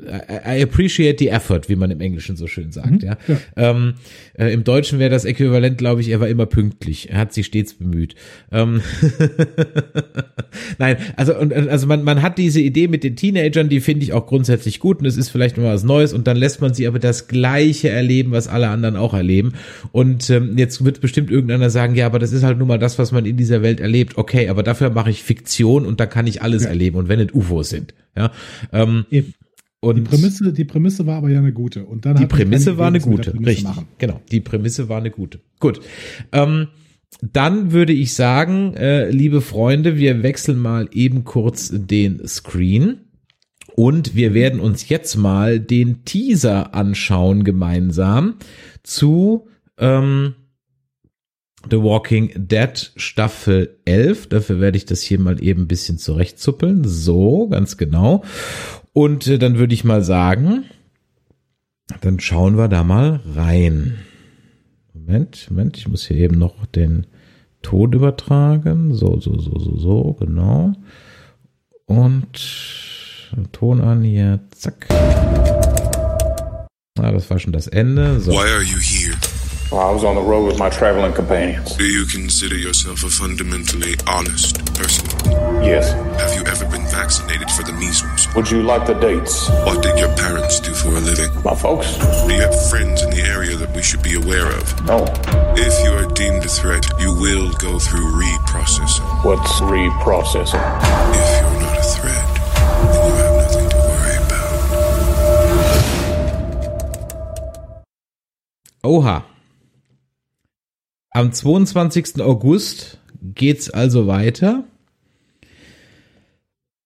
[0.00, 3.16] I appreciate the effort, wie man im Englischen so schön sagt, Mhm, ja.
[3.26, 3.36] ja.
[3.56, 3.94] Ähm,
[4.38, 7.10] äh, Im Deutschen wäre das Äquivalent, glaube ich, er war immer pünktlich.
[7.10, 8.14] Er hat sich stets bemüht.
[8.52, 8.80] Ähm
[10.78, 14.12] Nein, also und also man man hat diese Idee mit den Teenagern, die finde ich
[14.12, 16.86] auch grundsätzlich gut und es ist vielleicht mal was Neues und dann lässt man sie
[16.86, 19.54] aber das Gleiche erleben, was alle anderen auch erleben.
[19.92, 22.98] Und ähm, jetzt wird bestimmt irgendeiner sagen, ja, aber das ist halt nun mal das,
[22.98, 24.16] was man in dieser Welt erlebt.
[24.16, 26.70] Okay, aber dafür mache ich Fiktion und da kann ich alles Ja.
[26.70, 28.30] erleben und wenn es UFOs sind, ja.
[28.72, 29.34] Ähm, Eben.
[29.80, 31.84] Und Die Prämisse, die Prämisse war aber ja eine gute.
[31.84, 33.62] Und dann die Prämisse war eine gute, richtig.
[33.62, 33.86] machen.
[33.98, 35.40] Genau, die Prämisse war eine gute.
[35.60, 35.80] Gut.
[36.32, 36.68] Ähm,
[37.22, 43.02] dann würde ich sagen, äh, liebe Freunde, wir wechseln mal eben kurz den Screen.
[43.76, 48.34] Und wir werden uns jetzt mal den Teaser anschauen gemeinsam
[48.82, 49.46] zu
[49.78, 50.34] ähm,
[51.70, 54.28] The Walking Dead Staffel 11.
[54.28, 56.82] Dafür werde ich das hier mal eben ein bisschen zurechtzuppeln.
[56.84, 58.24] So, ganz genau.
[58.98, 60.64] Und äh, dann würde ich mal sagen,
[62.00, 64.00] dann schauen wir da mal rein.
[64.92, 67.06] Moment, Moment, ich muss hier eben noch den
[67.62, 68.92] Ton übertragen.
[68.94, 70.72] So, so, so, so, so, genau.
[71.86, 74.88] Und Ton an hier, zack.
[74.90, 78.18] Ah, das war schon das Ende.
[78.18, 78.32] So.
[78.32, 79.14] Why are you here?
[79.70, 81.76] Well, I was on the road with my traveling companions.
[81.76, 85.37] Do you consider yourself a fundamentally honest person?
[85.68, 85.92] Yes.
[86.18, 88.26] Have you ever been vaccinated for the measles?
[88.34, 89.50] Would you like the dates?
[89.66, 91.30] What did your parents do for a living?
[91.44, 91.94] My folks?
[91.98, 94.64] Do you have friends in the area that we should be aware of?
[94.86, 95.04] No.
[95.60, 99.04] If you are deemed a threat, you will go through reprocessing.
[99.26, 100.64] What's reprocessing?
[101.20, 102.26] If you're not a threat,
[102.88, 104.48] then you have nothing to worry about.
[108.84, 109.22] Oha.
[111.14, 112.22] Am 22.
[112.22, 112.96] August
[113.34, 114.64] geht's also weiter.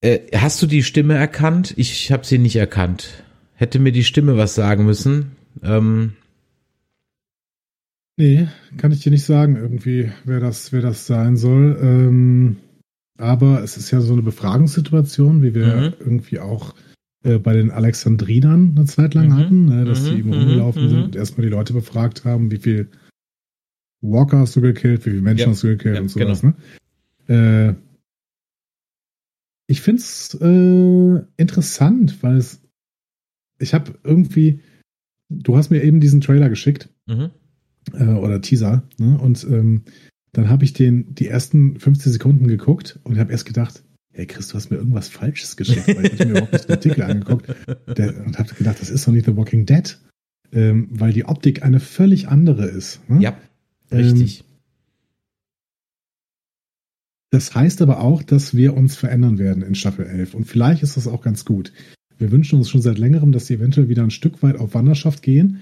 [0.03, 1.75] Äh, hast du die Stimme erkannt?
[1.77, 3.25] Ich habe sie nicht erkannt.
[3.55, 5.33] Hätte mir die Stimme was sagen müssen.
[5.63, 6.13] Ähm,
[8.19, 8.47] Nee,
[8.77, 11.79] kann ich dir nicht sagen, irgendwie, wer das, wer das sein soll.
[11.81, 12.57] Ähm,
[13.19, 15.93] aber es ist ja so eine Befragungssituation, wie wir Mhm.
[15.99, 16.75] irgendwie auch
[17.25, 19.37] äh, bei den Alexandrinern eine Zeit lang Mhm.
[19.37, 20.89] hatten, ne, dass Mhm, die eben mhm, rumgelaufen mhm.
[20.91, 22.89] sind und erstmal die Leute befragt haben, wie viel
[24.03, 26.43] Walker hast du gekillt, wie viele Menschen Ja, hast du gekillt ja, und sowas.
[26.43, 26.55] Ne?
[27.29, 27.75] Äh,
[29.67, 32.61] ich find's äh, interessant, weil es,
[33.59, 34.61] ich habe irgendwie,
[35.29, 37.31] du hast mir eben diesen Trailer geschickt mhm.
[37.93, 38.83] äh, oder Teaser.
[38.99, 39.19] Ne?
[39.19, 39.85] Und ähm,
[40.33, 44.49] dann habe ich den die ersten 15 Sekunden geguckt und habe erst gedacht, hey Chris,
[44.49, 47.55] du hast mir irgendwas Falsches geschickt, weil ich mir überhaupt nicht den Artikel angeguckt
[47.97, 49.99] der, und habe gedacht, das ist doch nicht The Walking Dead,
[50.53, 53.01] ähm, weil die Optik eine völlig andere ist.
[53.09, 53.23] Ne?
[53.23, 53.39] Ja,
[53.91, 54.45] richtig.
[57.33, 60.35] Das heißt aber auch, dass wir uns verändern werden in Staffel 11.
[60.35, 61.73] Und vielleicht ist das auch ganz gut.
[62.19, 65.23] Wir wünschen uns schon seit längerem, dass sie eventuell wieder ein Stück weit auf Wanderschaft
[65.23, 65.61] gehen.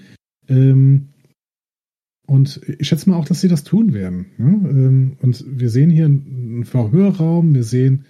[0.49, 1.07] Ähm,
[2.27, 4.25] und ich schätze mal auch, dass sie das tun werden.
[4.37, 4.69] Ne?
[4.69, 8.03] Ähm, und wir sehen hier einen Verhörraum, wir sehen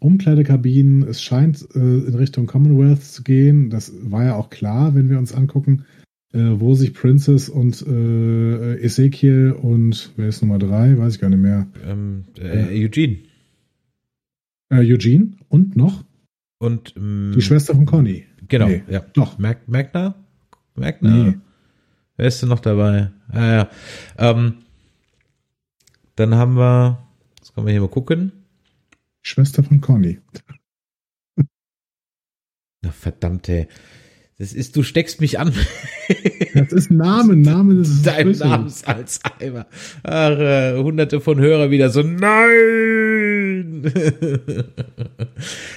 [0.00, 1.04] Umkleidekabinen.
[1.04, 3.70] Es scheint äh, in Richtung Commonwealth zu gehen.
[3.70, 5.84] Das war ja auch klar, wenn wir uns angucken,
[6.34, 10.98] wo sich Princess und äh, Ezekiel und wer ist Nummer drei?
[10.98, 11.66] Weiß ich gar nicht mehr.
[11.84, 13.18] Ähm, äh, Eugene.
[14.70, 16.04] Äh, Eugene und noch
[16.58, 18.26] Und ähm, die Schwester von Conny.
[18.48, 19.00] Genau, Nee, ja.
[19.14, 19.38] Doch.
[19.38, 20.14] Mag Magna?
[20.74, 21.10] Magna?
[21.10, 21.34] Nee.
[22.16, 23.10] Wer ist denn noch dabei?
[23.28, 23.70] Ah, ja.
[24.18, 24.54] Ähm,
[26.16, 27.06] dann haben wir,
[27.38, 28.32] jetzt können wir hier mal gucken.
[29.22, 30.20] Schwester von Conny.
[32.82, 33.66] Na, verdammte.
[34.38, 35.52] Das ist, du steckst mich an.
[36.54, 38.30] Das ist Name, Name das ist Dein.
[38.30, 39.66] Namensalzheimer.
[40.04, 43.82] Ach, äh, hunderte von Hörer wieder so, nein!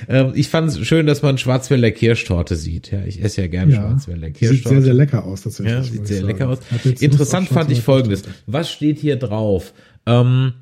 [0.08, 2.92] ähm, ich fand es schön, dass man Schwarzwälder Kirschtorte sieht.
[2.92, 4.76] Ja, ich esse ja gerne Ja, Schwarzwälder Sieht Kirschtorte.
[4.76, 5.74] sehr, sehr lecker aus, tatsächlich.
[5.74, 6.28] Ja, sieht sehr sagen.
[6.28, 6.60] lecker aus.
[7.00, 8.22] Interessant fand ich folgendes.
[8.46, 9.74] Was steht hier drauf?
[10.06, 10.54] Ähm,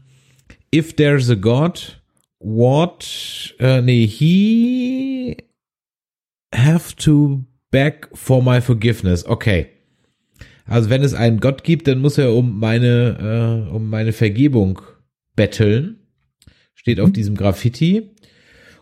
[0.73, 2.01] if there's a God,
[2.39, 5.35] what, äh, nee, he
[6.53, 9.25] have to beg for my forgiveness.
[9.25, 9.67] Okay.
[10.65, 14.81] Also wenn es einen Gott gibt, dann muss er um meine, äh, um meine Vergebung
[15.35, 15.99] betteln.
[16.73, 17.13] Steht auf Mhm.
[17.13, 18.11] diesem Graffiti.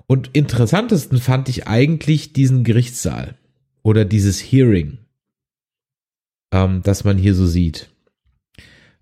[0.07, 3.35] Und interessantesten fand ich eigentlich diesen Gerichtssaal
[3.83, 4.99] oder dieses Hearing,
[6.53, 7.89] ähm, das man hier so sieht.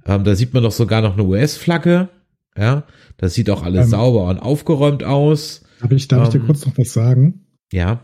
[0.05, 2.09] Ähm, da sieht man doch sogar noch eine US-Flagge.
[2.57, 2.86] Ja,
[3.17, 3.89] das sieht auch alles Ähm.
[3.91, 5.63] sauber und aufgeräumt aus.
[5.79, 7.45] Darf ich, darf ich dir Ähm, kurz noch was sagen?
[7.71, 8.03] Ja,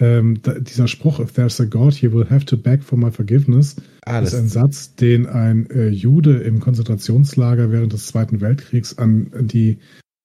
[0.00, 3.10] Ähm, da, dieser Spruch, if there's a God, he will have to beg for my
[3.10, 8.96] forgiveness, ah, ist ein Satz, den ein äh, Jude im Konzentrationslager während des Zweiten Weltkriegs
[8.98, 9.78] an die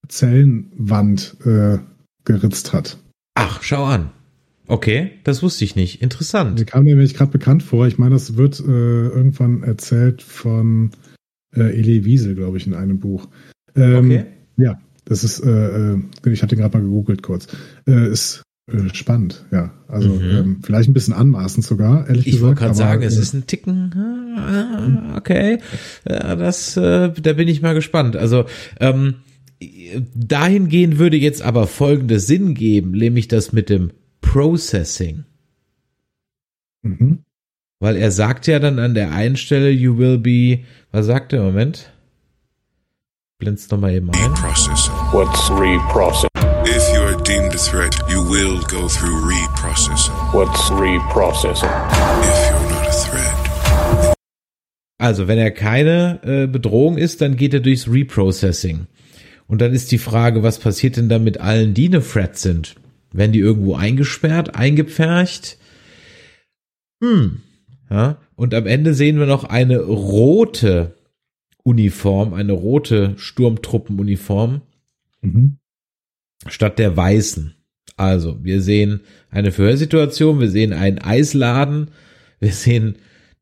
[0.08, 1.78] Zellenwand äh,
[2.24, 2.98] geritzt hat.
[3.34, 4.10] ach, schau an.
[4.66, 6.00] Okay, das wusste ich nicht.
[6.00, 6.66] Interessant.
[6.66, 7.86] kam mir nämlich gerade bekannt vor.
[7.86, 8.62] Ich meine, das wird äh,
[9.08, 10.92] irgendwann erzählt von
[11.54, 13.28] äh, Elie Wiesel, glaube ich, in einem Buch.
[13.76, 14.24] Ähm, Okay.
[14.56, 17.48] Ja, das ist, äh, äh, ich habe den gerade mal gegoogelt kurz.
[17.86, 18.42] Äh, ist
[18.94, 19.72] spannend, ja.
[19.88, 20.30] Also Mhm.
[20.30, 22.42] ähm, vielleicht ein bisschen anmaßend sogar, ehrlich Ich gesagt.
[22.46, 23.92] wollte gerade sagen, es äh, ist ein Ticken.
[24.38, 25.58] ah, Okay,
[26.04, 28.16] das, äh, da bin ich mal gespannt.
[28.16, 28.46] Also
[28.80, 29.16] ähm,
[30.14, 33.90] dahingehend würde jetzt aber folgendes Sinn geben, nämlich das mit dem
[34.22, 35.24] Processing.
[36.82, 37.18] Mhm.
[37.80, 40.60] Weil er sagt ja dann an der einen Stelle, you will be,
[40.90, 41.42] was sagt er?
[41.42, 41.90] Moment.
[43.38, 44.16] Blend's noch mal eben ein.
[44.16, 44.94] Reprocessing.
[45.12, 46.28] What's reprocessing?
[47.26, 50.14] Deemed a threat, you will go through reprocessing.
[50.32, 51.70] What's reprocessing?
[52.22, 54.14] If you're not a threat,
[54.98, 58.86] Also, wenn er keine äh, Bedrohung ist, dann geht er durchs Reprocessing.
[59.46, 62.76] Und dann ist die Frage, was passiert denn dann mit allen, die eine Threat sind?
[63.12, 65.58] Werden die irgendwo eingesperrt, eingepfercht?
[67.02, 67.40] Hm.
[67.90, 68.18] Ja.
[68.36, 70.94] Und am Ende sehen wir noch eine rote
[71.62, 74.62] Uniform, eine rote Sturmtruppenuniform
[75.24, 75.56] Mhm.
[76.48, 77.54] Statt der weißen.
[77.96, 81.90] Also, wir sehen eine Verhörsituation, wir sehen einen Eisladen,
[82.40, 82.96] wir sehen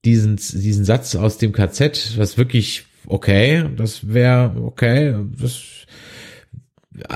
[0.05, 5.63] diesen, diesen Satz aus dem KZ, was wirklich, okay, das wäre, okay, das,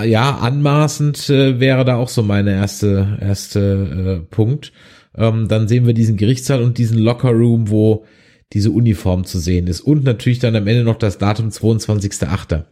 [0.05, 4.72] ja, anmaßend äh, wäre da auch so meine erste, erste äh, Punkt.
[5.16, 8.05] Ähm, dann sehen wir diesen Gerichtssaal und diesen Lockerroom, wo
[8.53, 9.80] diese Uniform zu sehen ist.
[9.80, 12.64] Und natürlich dann am Ende noch das Datum 22.8.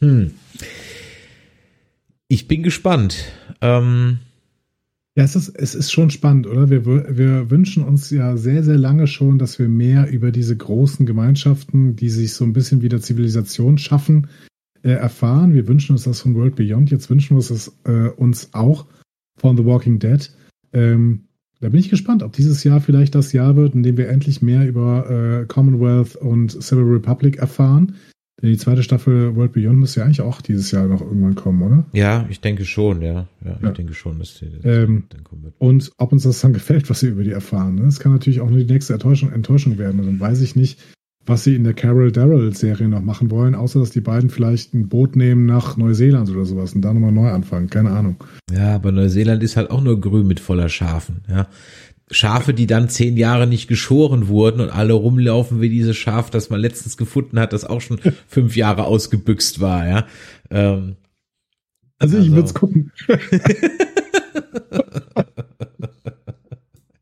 [0.00, 0.32] Hm.
[2.32, 3.26] Ich bin gespannt.
[3.60, 4.16] Ähm,
[5.14, 6.70] Ja, es ist, es ist schon spannend, oder?
[6.70, 11.04] Wir, wir wünschen uns ja sehr, sehr lange schon, dass wir mehr über diese großen
[11.04, 14.28] Gemeinschaften, die sich so ein bisschen wieder Zivilisation schaffen,
[14.82, 15.52] äh, erfahren.
[15.52, 16.90] Wir wünschen uns das von World Beyond.
[16.90, 18.86] Jetzt wünschen wir uns das äh, uns auch
[19.36, 20.30] von The Walking Dead.
[20.72, 21.24] Ähm,
[21.60, 24.40] da bin ich gespannt, ob dieses Jahr vielleicht das Jahr wird, in dem wir endlich
[24.40, 27.94] mehr über äh, Commonwealth und Civil Republic erfahren.
[28.40, 31.62] Denn die zweite Staffel World Beyond müsste ja eigentlich auch dieses Jahr noch irgendwann kommen,
[31.62, 31.84] oder?
[31.92, 33.26] ja, ich denke schon, ja.
[33.44, 33.68] Ja, Ja.
[33.68, 35.54] ich denke schon, dass die das Ähm, dann kommen wird.
[35.58, 37.74] Und ob uns das dann gefällt, was wir über die erfahren.
[37.76, 37.82] Ne?
[37.82, 40.00] Das kann natürlich auch nur die nächste Enttäuschung, Enttäuschung werden.
[40.00, 40.80] Und dann weiß ich nicht,
[41.24, 44.88] was sie in der Carol Darrell-Serie noch machen wollen, außer dass die beiden vielleicht ein
[44.88, 47.70] Boot nehmen nach Neuseeland oder sowas und da nochmal neu anfangen.
[47.70, 48.16] Keine Ahnung.
[48.52, 51.46] Ja, aber Neuseeland ist halt auch nur grün mit voller Schafen, ja.
[52.12, 56.50] Schafe, die dann zehn Jahre nicht geschoren wurden und alle rumlaufen wie dieses Schaf, das
[56.50, 57.98] man letztens gefunden hat, das auch schon
[58.28, 60.06] fünf Jahre ausgebüxt war, ja.
[60.50, 60.96] Ähm,
[61.98, 62.92] Also, ich Also- würde es gucken.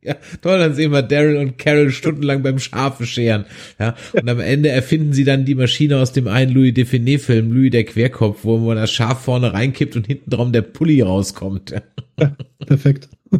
[0.02, 3.44] ja, Toll, dann sehen wir Daryl und Carol stundenlang beim Schafe scheren.
[3.78, 7.70] Ja, und am Ende erfinden sie dann die Maschine aus dem einen Louis Define-Film, Louis
[7.70, 11.70] der Querkopf, wo man das Schaf vorne reinkippt und hinten drum der Pulli rauskommt.
[12.18, 12.32] Ja,
[12.66, 13.08] perfekt.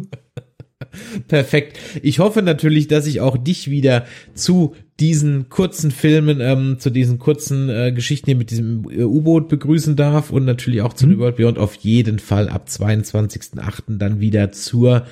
[1.27, 1.79] Perfekt.
[2.01, 7.17] Ich hoffe natürlich, dass ich auch dich wieder zu diesen kurzen Filmen, ähm, zu diesen
[7.17, 11.11] kurzen äh, Geschichten hier mit diesem äh, U-Boot begrüßen darf und natürlich auch zu mhm.
[11.11, 13.97] The World Beyond auf jeden Fall ab 22.08.
[13.97, 15.05] dann wieder zur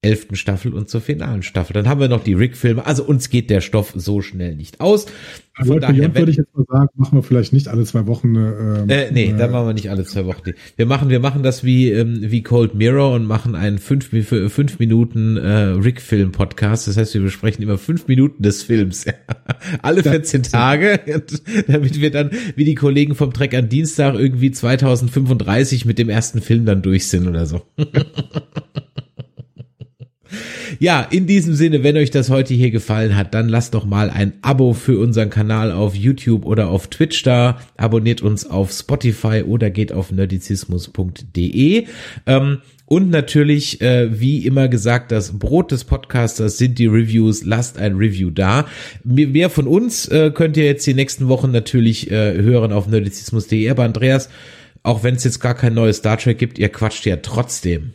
[0.00, 1.72] elften Staffel und zur finalen Staffel.
[1.72, 2.86] Dann haben wir noch die Rick-Filme.
[2.86, 5.06] Also uns geht der Stoff so schnell nicht aus.
[5.54, 8.36] Von World daher, würde ich jetzt mal sagen, machen wir vielleicht nicht alle zwei Wochen.
[8.36, 10.52] Äh, äh, nee, äh, dann machen wir nicht alle zwei Wochen.
[10.76, 14.78] Wir machen, wir machen das wie ähm, wie Cold Mirror und machen einen fünf, fünf
[14.78, 16.86] Minuten äh, Rick-Film-Podcast.
[16.86, 19.04] Das heißt, wir besprechen immer fünf Minuten des Films.
[19.82, 21.00] alle 14 Tage,
[21.66, 26.40] damit wir dann wie die Kollegen vom Trek an Dienstag irgendwie 2035 mit dem ersten
[26.40, 27.62] Film dann durch sind oder so.
[30.78, 34.10] Ja, in diesem Sinne, wenn euch das heute hier gefallen hat, dann lasst doch mal
[34.10, 37.58] ein Abo für unseren Kanal auf YouTube oder auf Twitch da.
[37.76, 41.86] Abonniert uns auf Spotify oder geht auf nerdizismus.de.
[42.26, 47.44] Ähm, und natürlich, äh, wie immer gesagt, das Brot des Podcasters sind die Reviews.
[47.44, 48.66] Lasst ein Review da.
[49.04, 53.68] Mehr von uns äh, könnt ihr jetzt die nächsten Wochen natürlich äh, hören auf nerdizismus.de.
[53.68, 54.30] Aber Andreas,
[54.82, 57.92] auch wenn es jetzt gar kein neues Star Trek gibt, ihr quatscht ja trotzdem.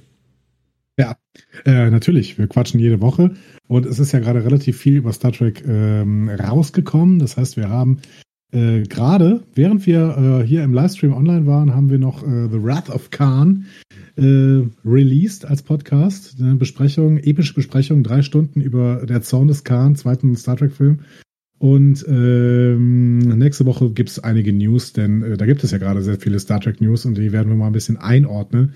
[1.66, 2.38] Äh, natürlich.
[2.38, 3.32] Wir quatschen jede Woche.
[3.68, 7.20] Und es ist ja gerade relativ viel über Star Trek ähm, rausgekommen.
[7.20, 8.00] Das heißt, wir haben
[8.52, 12.62] äh, gerade, während wir äh, hier im Livestream online waren, haben wir noch äh, The
[12.62, 13.66] Wrath of Khan
[14.16, 16.36] äh, released als Podcast.
[16.40, 21.00] Eine Besprechung, epische Besprechung, drei Stunden über Der Zorn des Khan, zweiten Star Trek-Film.
[21.58, 26.02] Und ähm, nächste Woche gibt es einige News, denn äh, da gibt es ja gerade
[26.02, 28.74] sehr viele Star Trek News und die werden wir mal ein bisschen einordnen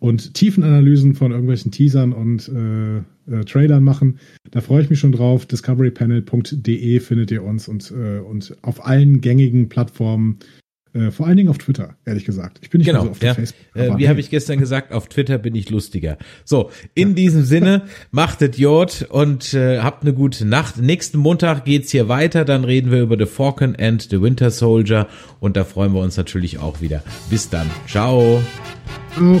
[0.00, 2.98] und Tiefenanalysen von irgendwelchen Teasern und äh,
[3.30, 4.18] äh, Trailern machen.
[4.50, 5.46] Da freue ich mich schon drauf.
[5.46, 10.38] Discoverypanel.de findet ihr uns und, äh, und auf allen gängigen Plattformen.
[10.92, 12.58] Äh, vor allen Dingen auf Twitter, ehrlich gesagt.
[12.62, 13.34] Ich bin nicht genau, so auf ja.
[13.34, 13.60] Facebook.
[13.74, 16.18] Äh, wie habe ich gestern gesagt, auf Twitter bin ich lustiger.
[16.44, 17.14] So, in ja.
[17.14, 20.78] diesem Sinne, machtet Jod und äh, habt eine gute Nacht.
[20.78, 25.06] Nächsten Montag geht's hier weiter, dann reden wir über The Falcon and the Winter Soldier
[25.38, 27.04] und da freuen wir uns natürlich auch wieder.
[27.28, 27.70] Bis dann.
[27.86, 28.42] Ciao.
[29.14, 29.40] Ciao.